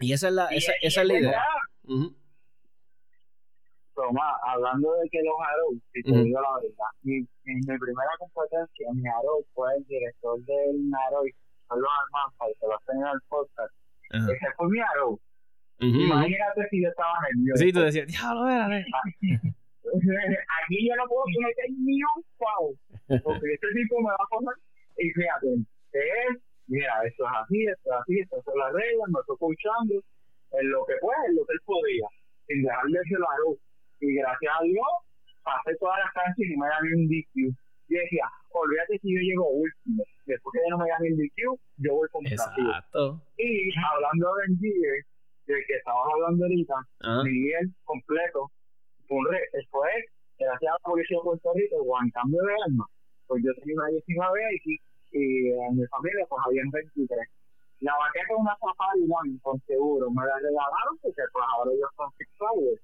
[0.00, 1.42] Y esa es la, esa, esa es la idea.
[3.94, 8.10] Toma, hablando de que los Arrows, si te digo la verdad, mi, en mi primera
[8.18, 11.24] competencia, mi Arrow fue el director del Arrow,
[11.68, 13.74] Carlos Armanza, y se lo hacen en el podcast.
[14.10, 15.20] Ese fue mi Arrow.
[15.80, 17.62] Imagínate si yo estaba nervioso.
[17.62, 18.66] Sí, tú decías, diablo, era,
[19.90, 22.74] Aquí yo no puedo meter ni un pavo,
[23.24, 24.54] porque este tipo me va a poner,
[24.98, 25.46] y fíjate,
[25.92, 26.38] es
[26.70, 29.94] mira, esto es así, esto es así, estas son las reglas, me estoy escuchando
[30.54, 32.06] en lo que puede, en lo que él podía,
[32.46, 33.48] sin dejarle ese lado.
[34.00, 34.92] Y gracias a Dios,
[35.42, 37.34] pasé todas las canchas y me dan un DQ.
[37.90, 40.04] Y decía, olvídate si yo llego último.
[40.26, 43.20] Después que no me dan el DQ, yo voy con Exacto.
[43.36, 44.96] Y hablando del Gear,
[45.46, 47.22] del que estabas hablando ahorita, ah.
[47.24, 48.46] Miguel completo,
[49.08, 49.90] fue, un re, fue
[50.38, 52.86] gracias a la policía de Puerto Rico, o en cambio de arma,
[53.26, 54.78] pues yo tenía una 19 y
[55.12, 57.28] y en mi familia pues habían 23.
[57.80, 61.90] La vaqué con una Safari One, con seguro, me la regalaron porque pues ahora ellos
[61.96, 62.82] son Six Flowers.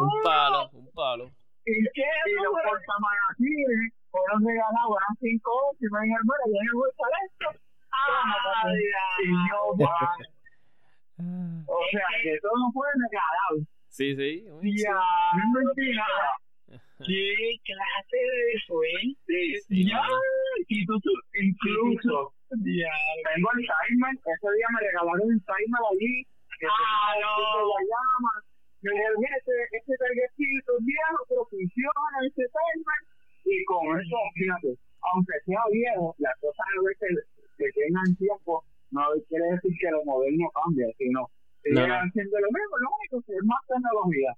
[0.00, 1.30] Un palo, un palo.
[1.66, 7.04] Y, y los portamagazines fueron regalados, eran 5 y me dijeron, hermano, ya me gusta
[7.28, 7.48] esto.
[7.92, 8.72] Ah,
[9.20, 9.58] y yo,
[11.68, 13.66] O sea, que eso no fue regalado.
[13.88, 14.46] Sí, sí.
[14.82, 14.96] Ya,
[16.98, 19.38] ¿Qué clase de suerte?
[19.70, 20.02] ya,
[20.66, 22.90] y tú, tú incluso, ya.
[23.22, 26.26] Tengo el timer, ese día me regalaron un timer allí,
[26.58, 27.70] que ah, no.
[27.70, 28.34] la llama.
[28.82, 33.00] Me dijeron, mira, este, este es viejo, pero funciona este timer.
[33.46, 34.74] Y con eso, fíjate,
[35.14, 40.02] aunque sea viejo, las cosas a veces que tengan tiempo, no quiere decir que lo
[40.02, 41.30] moderno cambia, sino
[41.62, 44.34] siguen haciendo lo mismo, lo único que es más tecnología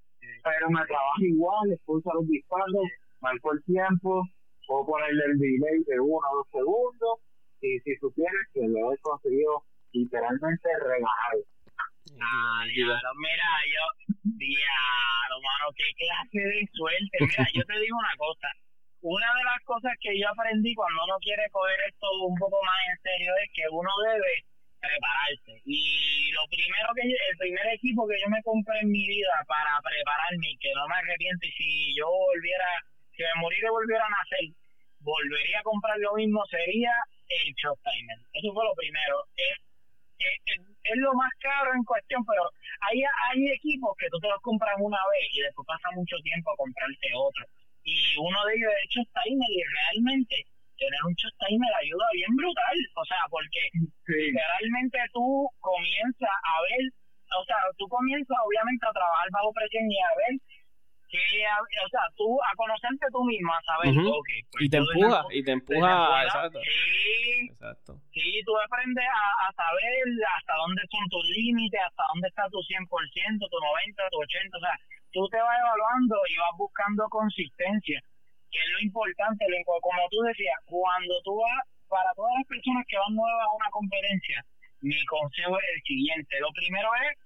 [0.50, 2.86] pero me trabaja igual, expulsa los disparos,
[3.20, 4.26] marco el tiempo,
[4.66, 7.20] puedo ponerle el delay de uno o dos segundos,
[7.60, 11.42] y si supieras que lo he conseguido literalmente regalado.
[12.18, 12.98] Ah, mira,
[13.70, 13.84] yo,
[14.24, 17.16] diablo, mano, qué clase de suerte.
[17.20, 18.48] Mira, yo te digo una cosa.
[19.02, 22.76] Una de las cosas que yo aprendí cuando uno quiere coger esto un poco más
[22.90, 24.44] en serio es que uno debe
[24.80, 25.60] prepararse.
[25.64, 29.78] Y lo primero que el primer equipo que yo me compré en mi vida para
[29.80, 32.66] prepararme y que no me arrepiento y si yo volviera,
[33.14, 34.48] si me morí y volviera a nacer,
[35.00, 36.92] volvería a comprar lo mismo sería
[37.28, 38.18] el shot timer.
[38.32, 39.24] Eso fue lo primero.
[39.36, 39.56] Es,
[40.18, 42.50] es, es, lo más caro en cuestión, pero
[42.80, 46.52] hay, hay equipos que tú te los compras una vez y después pasa mucho tiempo
[46.52, 47.44] a comprarte otro.
[47.84, 50.46] Y uno de ellos es el shot timer y realmente
[50.80, 53.60] tener un timer ayuda bien brutal, o sea, porque
[54.08, 56.88] realmente tú comienzas a ver,
[57.36, 60.34] o sea, tú comienzas obviamente a trabajar bajo presión y a ver
[61.10, 61.42] que,
[61.84, 65.42] o sea, tú a conocerte tú misma, a saber, okay, pues y te empuja, y
[65.42, 66.60] te empuja, exacto.
[66.62, 68.00] Sí, exacto.
[68.14, 69.92] Sí, tú aprendes a, a, saber
[70.38, 74.60] hasta dónde son tus límites, hasta dónde está tu 100%, tu 90, tu 80, o
[74.60, 74.76] sea,
[75.12, 78.00] tú te vas evaluando y vas buscando consistencia
[78.50, 82.96] que es lo importante, como tú decías, cuando tú vas, para todas las personas que
[82.96, 84.44] van nuevas a una conferencia,
[84.80, 86.40] mi consejo es el siguiente.
[86.40, 87.18] Lo primero es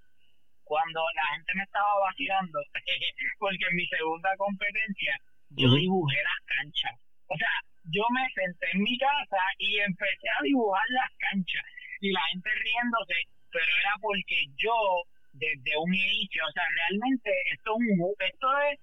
[0.64, 2.58] cuando la gente me estaba vacilando,
[3.38, 5.16] porque en mi segunda competencia
[5.50, 6.96] yo dibujé las canchas.
[7.28, 7.52] O sea,
[7.84, 11.64] yo me senté en mi casa y empecé a dibujar las canchas.
[12.00, 14.74] Y la gente riéndose, pero era porque yo,
[15.32, 18.80] desde un inicio, o sea, realmente esto es un, esto es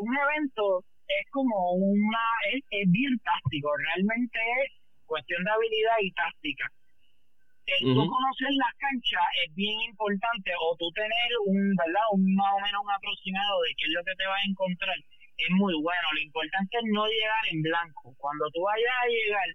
[0.00, 4.72] un evento es como una, es, bien táctico, realmente es
[5.06, 6.70] cuestión de habilidad y táctica.
[7.66, 12.00] El tú conocer la cancha es bien importante o tú tener un, ¿verdad?
[12.12, 14.96] Un más o menos un aproximado de qué es lo que te vas a encontrar
[15.38, 16.06] es muy bueno.
[16.12, 18.14] Lo importante es no llegar en blanco.
[18.18, 19.48] Cuando tú vayas a llegar,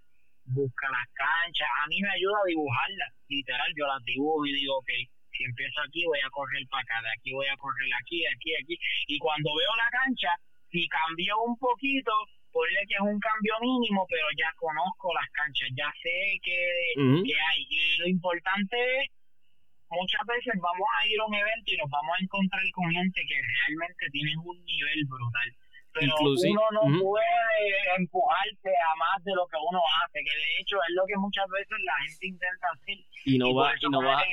[0.46, 1.68] busca las canchas.
[1.84, 3.12] A mí me ayuda a dibujarlas.
[3.28, 4.90] Literal, yo las dibujo y digo, ok,
[5.30, 8.54] si empiezo aquí voy a correr para acá, de aquí voy a correr aquí, aquí,
[8.56, 8.78] aquí.
[9.06, 10.32] Y cuando veo la cancha,
[10.74, 12.10] si cambió un poquito,
[12.50, 16.58] ponle que es un cambio mínimo, pero ya conozco las canchas, ya sé que,
[16.98, 17.60] hay.
[17.70, 19.10] Y lo importante es,
[19.88, 23.22] muchas veces vamos a ir a un evento y nos vamos a encontrar con gente
[23.22, 25.48] que realmente tiene un nivel brutal.
[25.94, 30.76] Pero uno no puede empujarte a más de lo que uno hace, que de hecho
[30.82, 32.98] es lo que muchas veces la gente intenta hacer.
[33.26, 34.24] Y no va, y no va.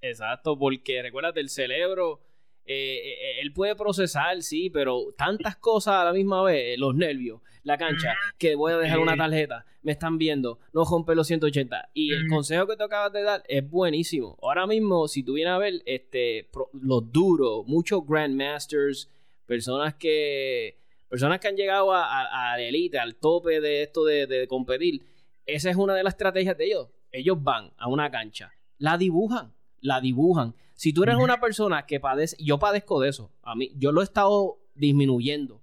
[0.00, 2.20] Exacto, porque recuerda el cerebro
[2.64, 7.40] eh, eh, él puede procesar, sí, pero tantas cosas a la misma vez, los nervios,
[7.64, 11.90] la cancha, que voy a dejar una tarjeta, me están viendo, no rompe los 180.
[11.94, 14.38] Y el consejo que te acabas de dar es buenísimo.
[14.42, 19.10] Ahora mismo, si tú vienes a ver este, los duros, muchos Grandmasters,
[19.46, 24.46] personas que, personas que han llegado a, la elite, al tope de esto de, de
[24.46, 25.02] competir,
[25.46, 26.88] esa es una de las estrategias de ellos.
[27.10, 29.52] Ellos van a una cancha, la dibujan,
[29.82, 30.54] la dibujan.
[30.74, 34.00] Si tú eres una persona que padece, yo padezco de eso, a mí, yo lo
[34.00, 35.60] he estado disminuyendo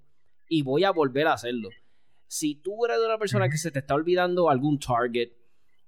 [0.48, 1.70] y voy a volver a hacerlo.
[2.28, 5.32] Si tú eres una persona que se te está olvidando algún target,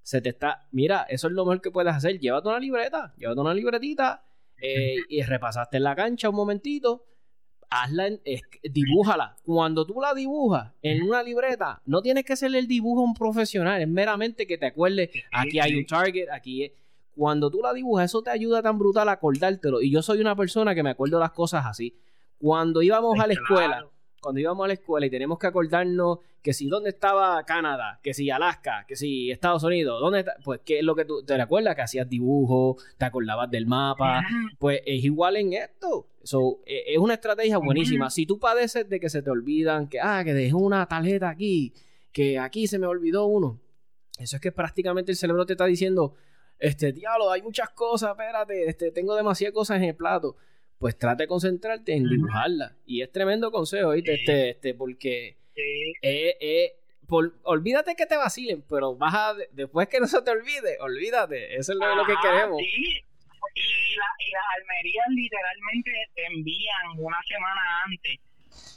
[0.02, 3.40] se te está, mira, eso es lo mejor que puedes hacer, llévate una libreta, llévate
[3.40, 4.26] una libretita
[4.58, 7.06] eh, y repasaste en la cancha un momentito,
[7.70, 8.10] hazla,
[8.64, 9.38] dibújala.
[9.44, 13.14] Cuando tú la dibujas en una libreta, no tienes que hacerle el dibujo a un
[13.14, 16.72] profesional, es meramente que te acuerdes, aquí hay un target, aquí es
[17.16, 19.82] cuando tú la dibujas, eso te ayuda tan brutal a acordártelo.
[19.82, 21.96] Y yo soy una persona que me acuerdo las cosas así.
[22.38, 23.86] Cuando íbamos a la escuela,
[24.22, 28.14] cuando íbamos a la escuela y tenemos que acordarnos que si dónde estaba Canadá, que
[28.14, 31.38] si Alaska, que si Estados Unidos, dónde está, pues qué es lo que tú te
[31.38, 34.24] recuerdas que hacías dibujos, te acordabas del mapa,
[34.60, 36.08] pues es igual en esto.
[36.66, 38.10] E, es una estrategia buenísima.
[38.10, 41.74] Si tú padeces de que se te olvidan, que ah, que dejé una tarjeta aquí,
[42.12, 43.60] que aquí se me olvidó uno.
[44.18, 46.14] Eso es que prácticamente el cerebro te está diciendo,
[46.62, 50.38] este, diablo, hay muchas cosas, espérate, este, tengo demasiadas cosas en el plato.
[50.78, 52.76] Pues trate de concentrarte en dibujarla.
[52.86, 54.14] Y es tremendo consejo, ¿viste?
[54.14, 56.76] Este, este, porque eh, eh,
[57.44, 61.56] olvídate que te vacilen, pero vas a, después que no se te olvide, olvídate.
[61.56, 62.62] Eso es lo, que queremos.
[62.62, 63.02] y,
[63.96, 68.20] la, y las almerías literalmente te envían una semana antes,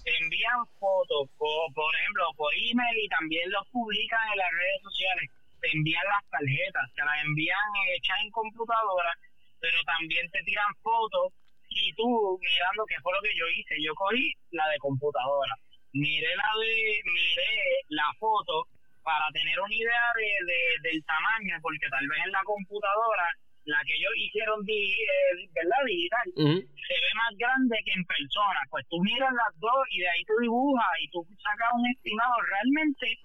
[0.04, 4.82] te envían fotos, por, por ejemplo, por email y también los publican en las redes
[4.82, 5.30] sociales,
[5.64, 9.16] te envían las tarjetas, te las envían hechas en computadora,
[9.60, 11.32] pero también te tiran fotos
[11.70, 15.56] y tú mirando qué fue lo que yo hice, yo cogí la de computadora,
[15.92, 18.68] miré la de, miré la foto
[19.02, 23.28] para tener una idea de, del tamaño, porque tal vez en la computadora
[23.64, 25.80] la que ellos hicieron eh, ¿verdad?
[25.86, 28.60] digital se ve más grande que en persona.
[28.68, 32.34] Pues tú miras las dos y de ahí tú dibujas y tú sacas un estimado.
[32.44, 33.18] Realmente,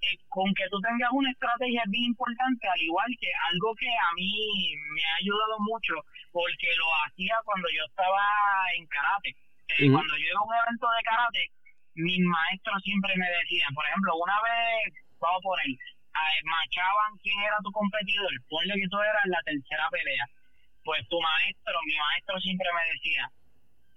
[0.00, 3.88] eh, con que tú tengas una estrategia es bien importante, al igual que algo que
[3.88, 5.94] a mí me ha ayudado mucho,
[6.32, 8.24] porque lo hacía cuando yo estaba
[8.76, 9.36] en karate.
[9.78, 11.42] Eh, cuando yo iba a un evento de karate,
[11.94, 15.68] mis maestros siempre me decían, por ejemplo, una vez, vamos a poner,
[16.44, 20.26] machaban quién era tu competidor, ponle que tú eras la tercera pelea.
[20.82, 23.30] Pues tu maestro, mi maestro siempre me decía,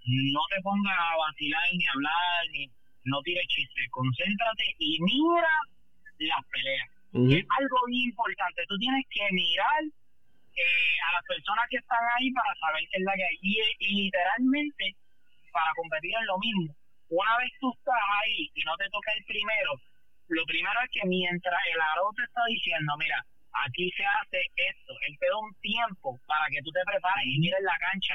[0.04, 2.70] no te pongas a vacilar ni hablar, ni
[3.04, 5.48] no tires chistes, concéntrate y mira
[6.26, 6.88] las peleas.
[7.14, 12.30] Es algo muy importante, tú tienes que mirar eh, a las personas que están ahí
[12.32, 13.38] para saber qué es la que hay.
[13.40, 14.96] Y, y literalmente,
[15.52, 16.74] para competir en lo mismo,
[17.10, 19.78] una vez tú estás ahí y no te toca el primero,
[20.28, 24.94] lo primero es que mientras el aro te está diciendo, mira, aquí se hace esto,
[25.06, 28.14] él te da un tiempo para que tú te prepares y mires la cancha,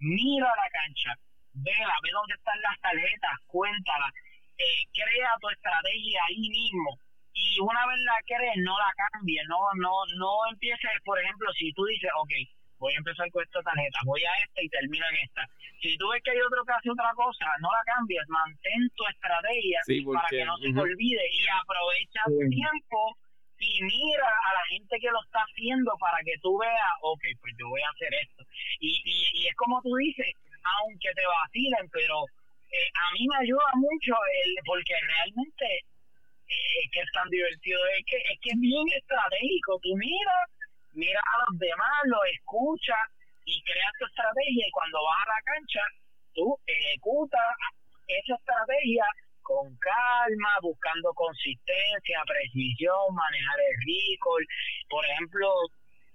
[0.00, 1.16] mira la cancha,
[1.54, 4.12] vela, ve dónde están las tarjetas, cuéntala,
[4.58, 6.98] eh, crea tu estrategia ahí mismo
[7.34, 11.72] y una vez la crees no la cambies, no, no, no empieces, por ejemplo, si
[11.72, 12.30] tú dices, ok,
[12.78, 15.48] voy a empezar con esta tarjeta, voy a esta y termino en esta.
[15.82, 19.04] Si tú ves que hay otro que hace otra cosa, no la cambies, mantén tu
[19.06, 19.80] estrategia
[20.12, 23.16] para que no se te olvide y aprovecha el tiempo
[23.58, 27.54] y mira a la gente que lo está haciendo para que tú veas, ok, pues
[27.58, 28.44] yo voy a hacer esto.
[28.80, 30.36] Y, y, es como tú dices,
[30.80, 32.24] aunque te vacilen, pero
[32.70, 34.14] eh, a mí me ayuda mucho
[34.44, 35.84] el, porque realmente
[36.54, 39.78] eh, que es tan divertido, es que, es que es bien estratégico.
[39.82, 40.48] Tú miras
[40.94, 42.96] mira a los demás, los escucha
[43.44, 45.82] y creas tu estrategia y cuando vas a la cancha,
[46.32, 47.50] tú ejecutas
[48.06, 49.04] esa estrategia
[49.42, 54.44] con calma, buscando consistencia, precisión, manejar el recall.
[54.88, 55.52] Por ejemplo,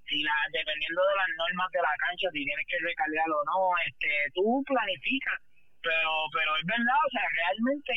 [0.08, 3.70] si la, dependiendo de las normas de la cancha, si tienes que recargar o no,
[3.86, 5.38] este, tú planificas.
[5.82, 7.94] Pero, pero es verdad, o sea, realmente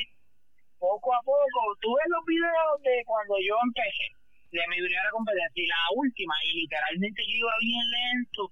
[0.83, 4.11] poco a poco, tú ves los videos de cuando yo empecé,
[4.51, 8.51] de mi primera competencia y la última, y literalmente yo iba bien lento,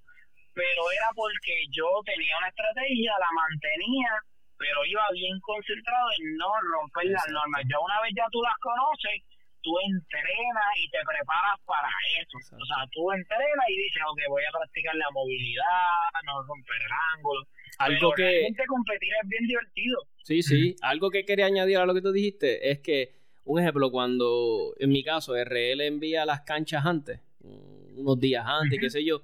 [0.54, 4.14] pero era porque yo tenía una estrategia, la mantenía,
[4.54, 7.66] pero iba bien concentrado en no romper las normas.
[7.66, 9.26] Ya una vez ya tú las conoces,
[9.62, 12.36] tú entrenas y te preparas para eso.
[12.38, 16.94] O sea, tú entrenas y dices, ok, voy a practicar la movilidad, no romper el
[17.16, 17.42] ángulo.
[17.78, 18.66] Algo pero que...
[18.68, 19.98] competir es bien divertido.
[20.30, 20.76] Sí, sí.
[20.80, 23.12] Algo que quería añadir a lo que tú dijiste es que
[23.42, 27.18] un ejemplo, cuando en mi caso RL envía las canchas antes,
[27.96, 29.22] unos días antes, qué sé yo,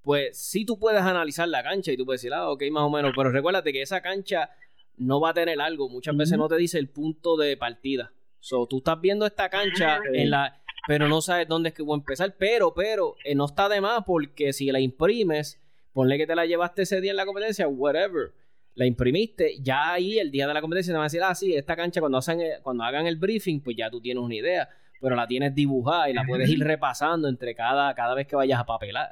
[0.00, 2.90] pues sí tú puedes analizar la cancha y tú puedes decir, ah, ok, más o
[2.90, 4.50] menos, pero recuérdate que esa cancha
[4.96, 8.12] no va a tener algo, muchas veces no te dice el punto de partida.
[8.38, 11.96] So, tú estás viendo esta cancha en la pero no sabes dónde es que voy
[11.96, 15.60] a empezar, pero pero eh, no está de más porque si la imprimes,
[15.92, 18.32] ponle que te la llevaste ese día en la competencia, whatever
[18.74, 21.54] la imprimiste, ya ahí el día de la competencia te van a decir, ah, sí,
[21.54, 24.68] esta cancha cuando, hacen, cuando hagan el briefing, pues ya tú tienes una idea,
[25.00, 28.58] pero la tienes dibujada y la puedes ir repasando entre cada, cada vez que vayas
[28.58, 29.08] a papelar,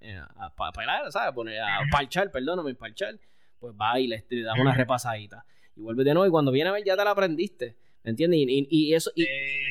[0.00, 1.30] eh, a, papelar, ¿sabes?
[1.30, 3.18] A, poner, a parchar, perdóname, parchar,
[3.58, 5.44] pues va y le, das una repasadita.
[5.74, 8.40] Y vuelves de nuevo y cuando viene a ver ya te la aprendiste, ¿me entiendes?
[8.40, 9.26] Y, eso, y,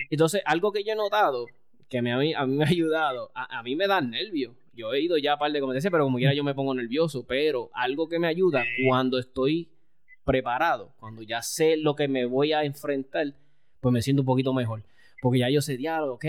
[0.10, 1.46] entonces algo que yo he notado,
[1.88, 4.56] que me, a, mí, a mí me ha ayudado, a, a mí me da nervios
[4.74, 7.26] yo he ido ya a par de competencias, pero como quiera yo me pongo nervioso.
[7.28, 9.70] Pero algo que me ayuda cuando estoy
[10.24, 13.34] preparado, cuando ya sé lo que me voy a enfrentar,
[13.80, 14.84] pues me siento un poquito mejor.
[15.22, 16.26] Porque ya yo sé diálogo, ok.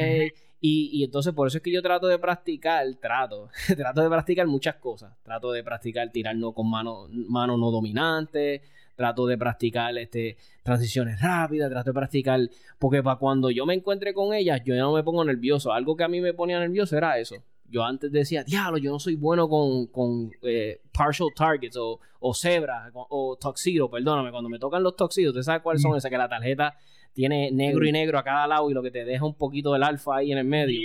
[0.60, 4.46] y, y, entonces por eso es que yo trato de practicar, trato, trato de practicar
[4.46, 5.14] muchas cosas.
[5.22, 8.62] Trato de practicar tirarnos con mano, mano no dominante.
[8.94, 12.40] Trato de practicar este, transiciones rápidas, trato de practicar,
[12.78, 15.72] porque para cuando yo me encuentre con ellas, yo ya no me pongo nervioso.
[15.72, 18.98] Algo que a mí me ponía nervioso era eso yo antes decía, diablo, yo no
[18.98, 24.58] soy bueno con, con eh, partial targets o, o zebra o, toxido, perdóname, cuando me
[24.58, 25.92] tocan los toxidos, ¿tú sabes cuáles son?
[25.92, 25.96] Mm.
[25.96, 26.76] Esas que la tarjeta
[27.14, 29.82] tiene negro y negro a cada lado y lo que te deja un poquito del
[29.82, 30.80] alfa ahí en el medio.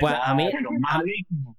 [0.00, 0.48] pues a mí,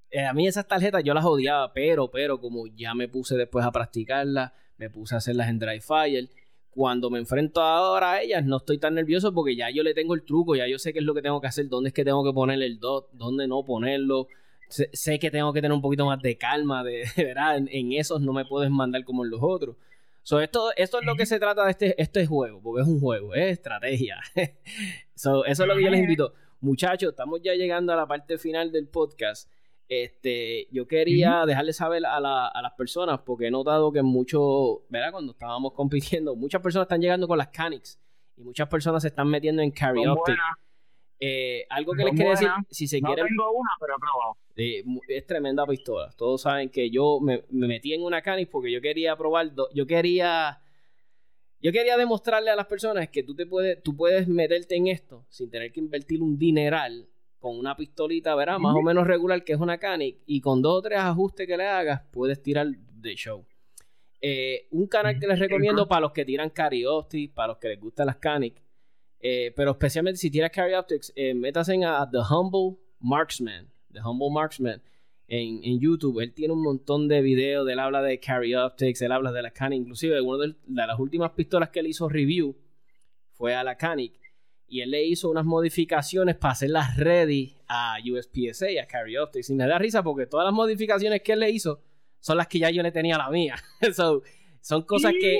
[0.10, 3.64] eh, a, mí esas tarjetas yo las odiaba, pero, pero como ya me puse después
[3.66, 6.28] a practicarlas, me puse a hacerlas en Dry Fire
[6.76, 10.14] cuando me enfrento ahora a ellas, no estoy tan nervioso porque ya yo le tengo
[10.14, 12.04] el truco, ya yo sé qué es lo que tengo que hacer, dónde es que
[12.04, 14.28] tengo que poner el dot, dónde no ponerlo.
[14.68, 17.58] sé, que tengo que tener un poquito más de calma, de, ¿verdad?
[17.58, 19.78] En, esos no me puedes mandar como en los otros.
[20.22, 23.00] So, esto, esto es lo que se trata de este, este juego, porque es un
[23.00, 24.20] juego, es estrategia.
[25.16, 26.34] so, eso es lo que yo les invito.
[26.60, 29.50] Muchachos, estamos ya llegando a la parte final del podcast.
[29.88, 35.12] Este, yo quería dejarles saber a, las personas, porque he notado que mucho, ¿verdad?
[35.12, 38.00] Cuando estábamos compitiendo, muchas personas están llegando con las Canix
[38.36, 40.04] y muchas personas se están metiendo en Carry
[41.20, 45.02] eh, algo que les quería decir, si se no tengo una, pero he probado.
[45.08, 46.12] es tremenda pistola.
[46.18, 50.62] Todos saben que yo me, metí en una Canis porque yo quería probar, yo quería
[51.62, 55.26] yo quería demostrarle a las personas que tú te puedes tú puedes meterte en esto
[55.30, 57.08] sin tener que invertir un dineral
[57.46, 58.58] con una pistolita, ¿verdad?
[58.58, 61.56] Más o menos regular que es una Canic y con dos o tres ajustes que
[61.56, 63.46] le hagas puedes tirar de show.
[64.20, 67.80] Eh, un canal que les recomiendo para los que tiran Carioptics, para los que les
[67.80, 68.64] gustan las Canic,
[69.20, 73.70] eh, pero especialmente si tiras Carry Optics, eh, métase a, The Humble Marksman.
[73.94, 74.82] The Humble Marksman.
[75.28, 77.70] En, YouTube, él tiene un montón de videos.
[77.70, 79.82] Él habla de Carry Optics, él habla de la Canic.
[79.82, 80.56] Inclusive, una de,
[80.88, 82.56] las últimas pistolas que él hizo review
[83.34, 84.25] fue a la Canic.
[84.68, 89.50] Y él le hizo unas modificaciones para hacerlas ready a USPSA, a Carry Optics.
[89.50, 91.82] Y me da risa porque todas las modificaciones que él le hizo
[92.20, 93.56] son las que ya yo le tenía a la mía.
[93.94, 95.40] son cosas que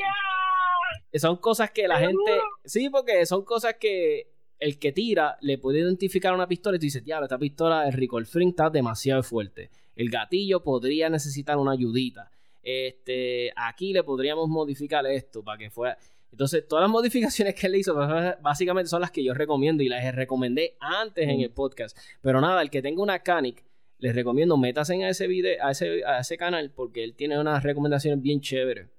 [1.20, 2.40] son cosas que la gente.
[2.64, 6.84] Sí, porque son cosas que el que tira le puede identificar una pistola y tú
[6.84, 9.70] dices, diablo, esta pistola, el recoil free está demasiado fuerte.
[9.96, 12.32] El gatillo podría necesitar una ayudita.
[12.62, 15.98] Este, aquí le podríamos modificar esto para que fuera.
[16.36, 19.88] Entonces, todas las modificaciones que él hizo, pues, básicamente son las que yo recomiendo y
[19.88, 21.98] las recomendé antes en el podcast.
[22.20, 23.64] Pero nada, el que tenga una Canic,
[24.00, 27.64] les recomiendo, métase a ese video, a ese, a ese canal, porque él tiene unas
[27.64, 28.90] recomendaciones bien chéveres.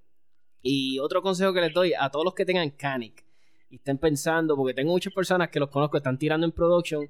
[0.63, 3.23] Y otro consejo que les doy a todos los que tengan Canic
[3.69, 7.07] y estén pensando, porque tengo muchas personas que los conozco, están tirando en production,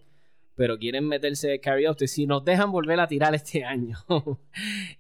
[0.57, 2.11] pero quieren meterse carry optics.
[2.11, 3.97] Si nos dejan volver a tirar este año,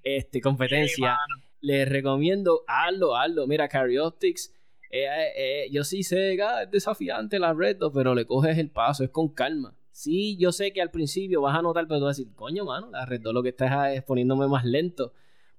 [0.04, 1.18] este, competencia,
[1.62, 3.48] les recomiendo, hazlo, hazlo.
[3.48, 4.52] Mira, carry optics.
[4.90, 8.70] Eh, eh, eh, yo sí sé, ah, es desafiante la red, pero le coges el
[8.70, 9.76] paso, es con calma.
[9.90, 12.64] Sí, yo sé que al principio vas a notar, pero tú vas a decir, coño,
[12.64, 15.12] mano, la red lo que estás es poniéndome más lento.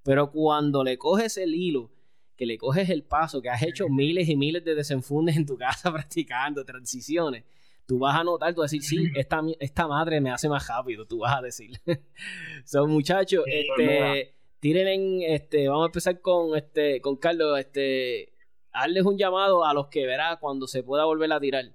[0.04, 1.92] Pero cuando le coges el hilo
[2.38, 5.58] que le coges el paso, que has hecho miles y miles de desenfundes en tu
[5.58, 7.44] casa practicando transiciones,
[7.88, 10.68] tú vas a notar, tú vas a decir, sí, esta, esta madre me hace más
[10.68, 11.72] rápido, tú vas a decir.
[12.64, 18.34] Son muchachos, este, tiren en, este, vamos a empezar con, este, con Carlos, este,
[18.82, 21.66] hazles un llamado a los que verá cuando se pueda volver a tirar.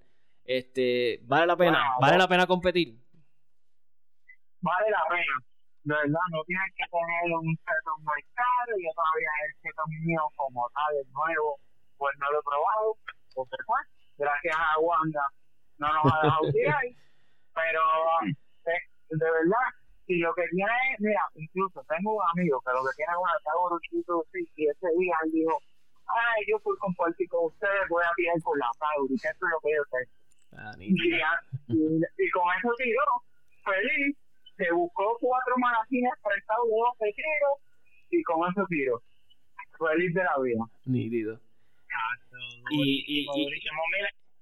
[0.44, 2.98] Este, vale la pena, vale la pena competir.
[4.60, 5.52] Vale la pena
[5.84, 10.22] de verdad no tienes que poner un setup muy caro, yo todavía el setup mío
[10.36, 11.58] como tal, el nuevo,
[11.98, 12.96] pues no lo he probado,
[13.34, 13.82] porque pues,
[14.16, 15.26] gracias a Wanda
[15.78, 16.86] no nos ha dejado tirar,
[17.54, 17.82] pero
[18.70, 19.66] eh, de verdad,
[20.06, 23.34] si lo que tiene mira, incluso tengo un amigo que lo que tiene es una
[23.42, 23.82] Taurus
[24.30, 25.58] sí, y ese día él dijo,
[26.12, 29.60] ay, yo fui compartir con ustedes, voy a tirar por la Taurus, eso es lo
[29.60, 30.22] que yo tengo.
[30.54, 33.04] Ah, y, y, con eso tiró,
[33.64, 34.16] feliz,
[34.56, 37.52] se buscó cuatro magazines prestados de dos pequeños
[38.10, 39.02] y con eso tiro.
[39.78, 40.64] Feliz de la vida.
[40.84, 41.40] Nítido.
[42.70, 43.48] Y, y, y,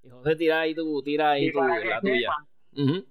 [0.02, 2.30] y, José, tira ahí tu, tira ahí tu, la tuya.
[2.76, 3.04] Uh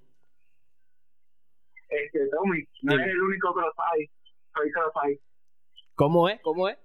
[1.89, 4.09] Este, Tommy, no es el único que lo sabe.
[4.53, 5.19] Soy cross
[5.95, 6.39] ¿Cómo es?
[6.41, 6.77] ¿Cómo es?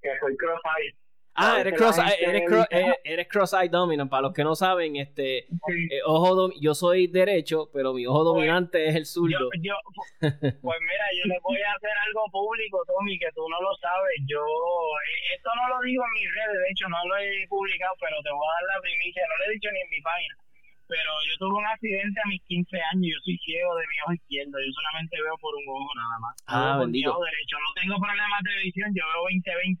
[0.00, 0.60] Que soy cross
[1.38, 4.08] Ah, eres cross, eres, cross, eh, eres cross eye dominant.
[4.08, 8.32] Para los que no saben, este eh, ojo yo soy derecho, pero mi ojo pues,
[8.32, 9.50] dominante es el zurdo.
[9.60, 9.74] Yo,
[10.18, 14.16] pues mira, yo le voy a hacer algo público, Tommy, que tú no lo sabes.
[14.26, 17.94] Yo eh, esto no lo digo en mis redes, de hecho no lo he publicado,
[18.00, 19.22] pero te voy a dar la primicia.
[19.28, 20.45] No lo he dicho ni en mi página.
[20.88, 23.10] Pero yo tuve un accidente a mis 15 años.
[23.10, 24.54] Yo soy ciego de mi ojo izquierdo.
[24.58, 26.34] Yo solamente veo por un ojo nada más.
[26.46, 27.56] Ah, mi ojo derecho.
[27.58, 28.94] No tengo problemas de visión.
[28.94, 29.78] Yo veo 20-20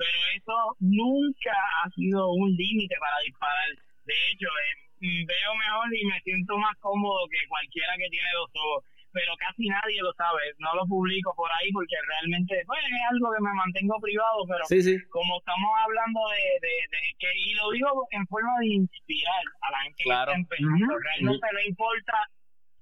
[0.00, 3.68] pero eso nunca ha sido un límite para disparar.
[4.06, 8.48] De hecho, eh, veo mejor y me siento más cómodo que cualquiera que tiene dos
[8.54, 10.54] ojos, pero casi nadie lo sabe.
[10.58, 14.64] No lo publico por ahí porque realmente pues, es algo que me mantengo privado, pero
[15.10, 19.78] como estamos hablando de, de, que, y lo digo en forma de inspirar a la
[19.82, 22.14] gente que está empezando, realmente no importa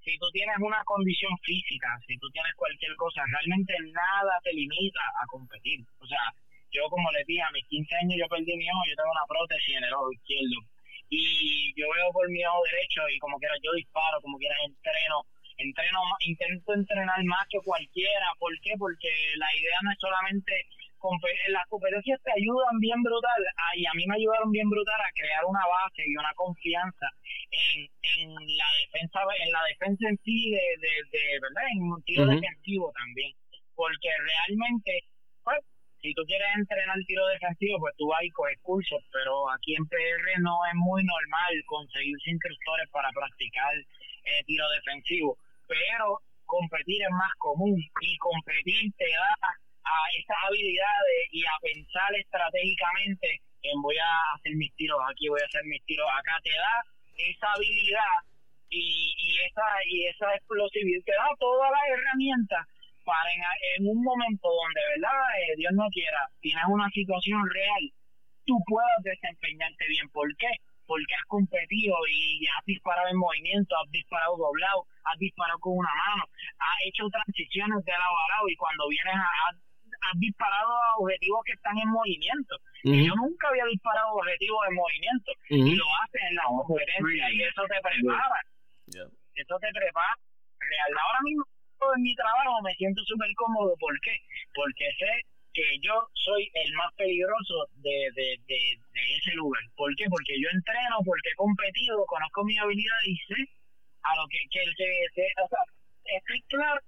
[0.03, 5.01] si tú tienes una condición física, si tú tienes cualquier cosa, realmente nada te limita
[5.21, 5.85] a competir.
[5.99, 6.33] O sea,
[6.71, 9.27] yo como les dije, a mis 15 años yo perdí mi ojo, yo tengo una
[9.27, 10.57] prótesis en el ojo izquierdo.
[11.09, 15.25] Y yo veo por mi ojo derecho y como quiera yo disparo, como quiera entreno,
[15.59, 18.25] entreno, intento entrenar más que cualquiera.
[18.39, 18.73] ¿Por qué?
[18.77, 20.65] Porque la idea no es solamente
[21.49, 25.11] las competencias te ayudan bien brutal ah, y a mí me ayudaron bien brutal a
[25.15, 27.07] crear una base y una confianza
[27.51, 27.87] en,
[28.19, 32.91] en la defensa en la defensa en sí de, de, verdad en un tiro defensivo
[32.91, 33.31] también
[33.75, 35.03] porque realmente
[35.43, 35.59] pues
[36.01, 39.87] si tú quieres entrenar tiro defensivo pues tú vas y coges cursos pero aquí en
[39.87, 45.37] PR no es muy normal conseguir instructores para practicar eh, tiro defensivo
[45.69, 49.53] pero competir es más común y competir te da
[49.85, 55.41] a esas habilidades y a pensar estratégicamente en voy a hacer mis tiros aquí, voy
[55.41, 56.73] a hacer mis tiros acá, te da
[57.17, 58.15] esa habilidad
[58.69, 62.65] y, y esa y esa explosividad, te da todas las herramientas
[63.03, 63.29] para
[63.77, 65.17] en, un momento donde, ¿verdad?
[65.41, 67.83] Eh, Dios no quiera, tienes una situación real,
[68.45, 70.09] tú puedas desempeñarte bien.
[70.09, 70.49] ¿Por qué?
[70.89, 75.93] Porque has competido y has disparado en movimiento, has disparado doblado, has disparado con una
[75.93, 76.25] mano,
[76.57, 79.29] has hecho transiciones de lado a lado y cuando vienes a,
[80.01, 82.57] has disparado a objetivos que están en movimiento.
[82.81, 85.31] y yo nunca había disparado objetivos en movimiento.
[85.49, 88.41] Y lo haces en la conferencia y eso te prepara.
[88.89, 90.15] Eso te prepara.
[90.59, 90.91] Real.
[91.05, 91.45] Ahora mismo
[91.95, 93.75] en mi trabajo me siento súper cómodo.
[93.79, 94.17] ¿Por qué?
[94.53, 95.25] Porque sé
[95.59, 98.79] que yo soy el más peligroso de, de, de,
[99.17, 99.61] ese lugar.
[99.75, 100.05] ¿Por qué?
[100.09, 103.43] Porque yo entreno, porque he competido, conozco mi habilidad y sé
[104.03, 105.59] a lo que, que, que, o sea,
[106.15, 106.79] estoy claro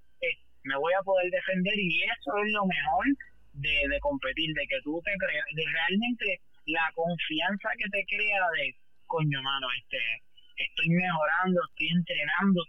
[0.64, 3.06] me voy a poder defender y eso es lo mejor
[3.54, 8.42] de, de competir, de que tú te creas, de realmente la confianza que te crea
[8.58, 8.76] de,
[9.08, 9.98] coño, mano, este,
[10.56, 12.62] estoy mejorando, estoy entrenando,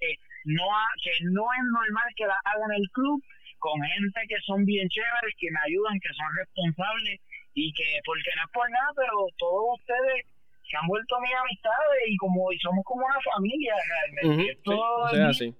[0.00, 0.64] eh, no
[1.02, 3.22] que no es normal que la haga en el club
[3.66, 7.18] con gente que son bien chéveres, que me ayudan, que son responsables
[7.54, 10.22] y que, porque no es por nada, pero todos ustedes
[10.70, 14.58] se han vuelto mis amistades y como y somos como una familia realmente.
[14.62, 15.54] todo así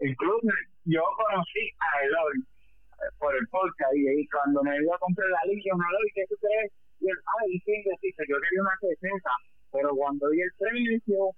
[0.00, 0.48] incluso
[0.84, 5.52] yo conocí a Eloy eh, por el podcast y, cuando me iba a comprar la
[5.52, 6.72] línea, una Eloy, ¿qué tú crees?
[7.00, 9.30] Y él, ay, sí, sí, yo quería una 60,
[9.72, 11.30] pero cuando vi el precio,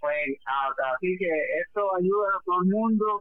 [0.00, 1.30] pues así que
[1.62, 3.20] esto ayuda a todo el mundo.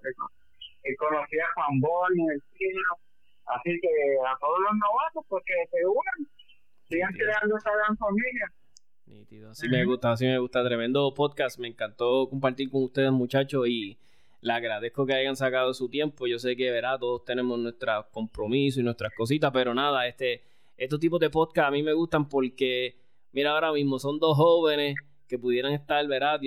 [0.83, 2.97] Y conocí a Juan Bol en el cielo,
[3.45, 3.89] así que
[4.25, 6.31] a todos los novatos, porque pues, se unan,
[6.87, 8.51] sigan creando esa gran familia.
[9.05, 13.67] Nítido, así me gusta, así me gusta, tremendo podcast, me encantó compartir con ustedes muchachos
[13.67, 13.97] y
[14.41, 16.27] le agradezco que hayan sacado su tiempo.
[16.27, 20.43] Yo sé que, verá, todos tenemos nuestros compromisos y nuestras cositas, pero nada, este,
[20.77, 22.95] estos tipos de podcast a mí me gustan porque,
[23.31, 24.95] mira, ahora mismo son dos jóvenes
[25.29, 26.39] que pudieran estar, verá,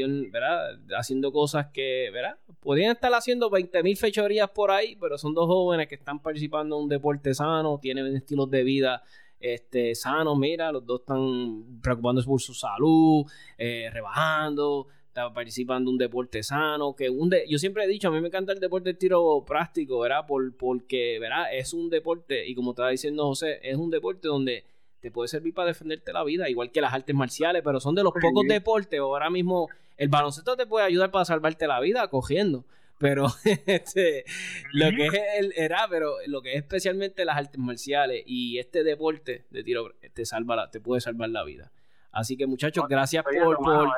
[0.98, 5.88] haciendo cosas que, verá, podrían estar haciendo 20.000 fechorías por ahí, pero son dos jóvenes
[5.88, 9.02] que están participando en un deporte sano, tienen estilos de vida
[9.42, 13.24] este, sanos, mira, los dos están preocupándose por su salud,
[13.58, 18.10] eh, rebajando, está participando en un deporte sano, que un yo siempre he dicho, a
[18.10, 20.26] mí me encanta el deporte de tiro práctico, ¿verdad?
[20.26, 21.46] Por, porque, ¿verdad?
[21.52, 24.64] Es un deporte, y como estaba diciendo José, es un deporte donde
[25.02, 28.04] te puede servir para defenderte la vida, igual que las artes marciales, pero son de
[28.04, 32.64] los pocos deportes, ahora mismo el baloncesto te puede ayudar para salvarte la vida cogiendo,
[32.98, 33.26] pero
[33.66, 34.24] este,
[34.72, 38.84] lo que es el, era, pero lo que es especialmente las artes marciales y este
[38.84, 41.72] deporte de tiro te salva te puede salvar la vida.
[42.12, 43.88] Así que muchachos, gracias por, por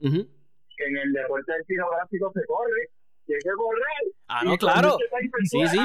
[0.00, 2.88] que en el deporte del tiro gráfico se corre
[3.34, 4.14] hay que correr.
[4.28, 4.96] Ah, no, claro.
[5.44, 5.78] Sí, sí,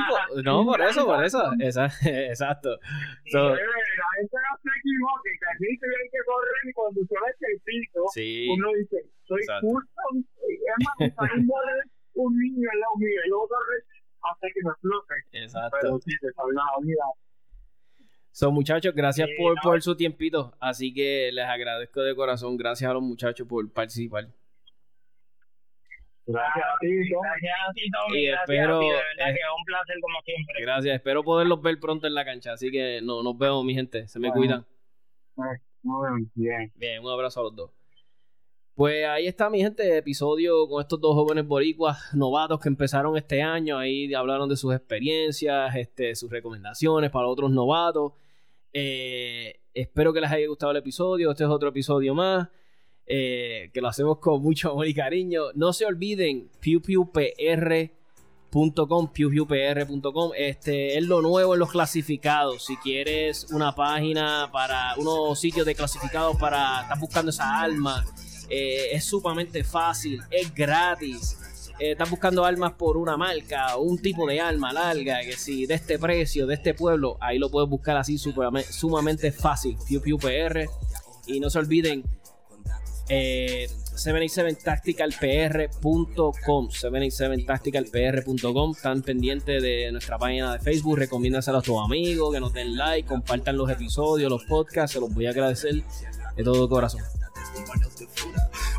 [0.43, 1.41] no, por eso, por eso.
[1.59, 2.79] exacto.
[3.31, 7.59] So, la gente no se equivoque, que aquí hay que correr y cuando ve el
[7.61, 8.47] piso, sí.
[8.49, 10.01] uno dice, soy justo,
[10.47, 11.49] es más, un,
[12.15, 13.83] un niño en la mío, y luego correr
[14.21, 15.13] hasta que me explote.
[15.31, 15.77] Exacto.
[15.81, 17.03] Pero sí, te salva la vida.
[18.31, 20.53] So, muchachos, gracias por, por su tiempito.
[20.59, 22.57] Así que les agradezco de corazón.
[22.57, 24.27] Gracias a los muchachos por participar.
[26.27, 28.19] Gracias a ti, Gracias a ti, Tommy.
[28.19, 30.61] Y espero, De verdad que es un placer como siempre.
[30.61, 30.95] Gracias.
[30.95, 32.53] Espero poderlos ver pronto en la cancha.
[32.53, 34.07] Así que no, nos vemos, mi gente.
[34.07, 34.65] Se me cuidan.
[35.83, 36.71] Muy bien.
[36.75, 37.71] Bien, un abrazo a los dos.
[38.73, 43.41] Pues ahí está mi gente, episodio con estos dos jóvenes boricuas novatos que empezaron este
[43.41, 43.77] año.
[43.77, 48.13] Ahí hablaron de sus experiencias, este, sus recomendaciones para otros novatos.
[48.73, 51.31] Eh, espero que les haya gustado el episodio.
[51.31, 52.49] Este es otro episodio más.
[53.07, 55.51] Eh, que lo hacemos con mucho amor y cariño.
[55.53, 57.91] No se olviden, pewpewpr.com,
[59.13, 60.31] pewpewpr.com.
[60.35, 62.65] Este es lo nuevo en los clasificados.
[62.65, 68.03] Si quieres una página para unos sitios de clasificados para estar buscando esa alma,
[68.49, 71.37] eh, es sumamente fácil, es gratis
[71.77, 75.73] eh, estás buscando armas por una marca un tipo de arma larga, que si de
[75.73, 79.77] este precio, de este pueblo, ahí lo puedes buscar así sumamente fácil.
[79.85, 80.69] Piu Piu PR.
[81.27, 82.03] Y no se olviden,
[83.09, 90.97] Eh, 787tacticalpr.com 787tacticalpr.com Están pendientes de nuestra página de Facebook.
[90.97, 94.93] Recomiéndaselo a tus amigos, que nos den like, compartan los episodios, los podcasts.
[94.93, 95.83] Se los voy a agradecer
[96.35, 97.01] de todo corazón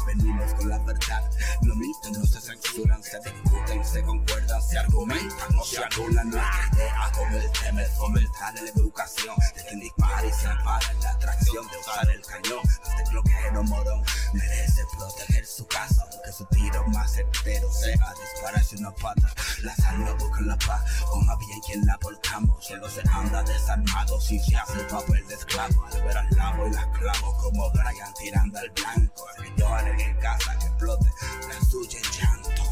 [0.07, 1.31] venimos con la verdad.
[1.63, 2.41] No miten, no se
[2.77, 7.83] censuran, se discuten, se concuerdan, se argumentan o se anulan nuestra idea como el tema
[7.97, 12.61] fomentar la educación de que dispara y se ampara la atracción de usar el cañón.
[12.65, 14.03] Este bloqueo morón
[14.35, 19.33] merece proteger su casa, aunque su tiro más certero sea dispararse una pata.
[19.63, 22.65] La sal no busca la paz, o más bien quien la volcamos.
[22.65, 25.85] Solo se anda desarmado si se hace el papel de esclavo.
[25.87, 29.27] Al ver al lavo y las clavo como Brian tirando al blanco.
[29.57, 31.07] Yo en casa que explote,
[31.49, 32.66] la suya en llanto.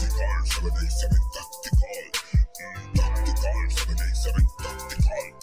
[0.00, 2.08] Tactical, 787, tactical.
[2.56, 5.39] Mm, tactical, 787, tactical.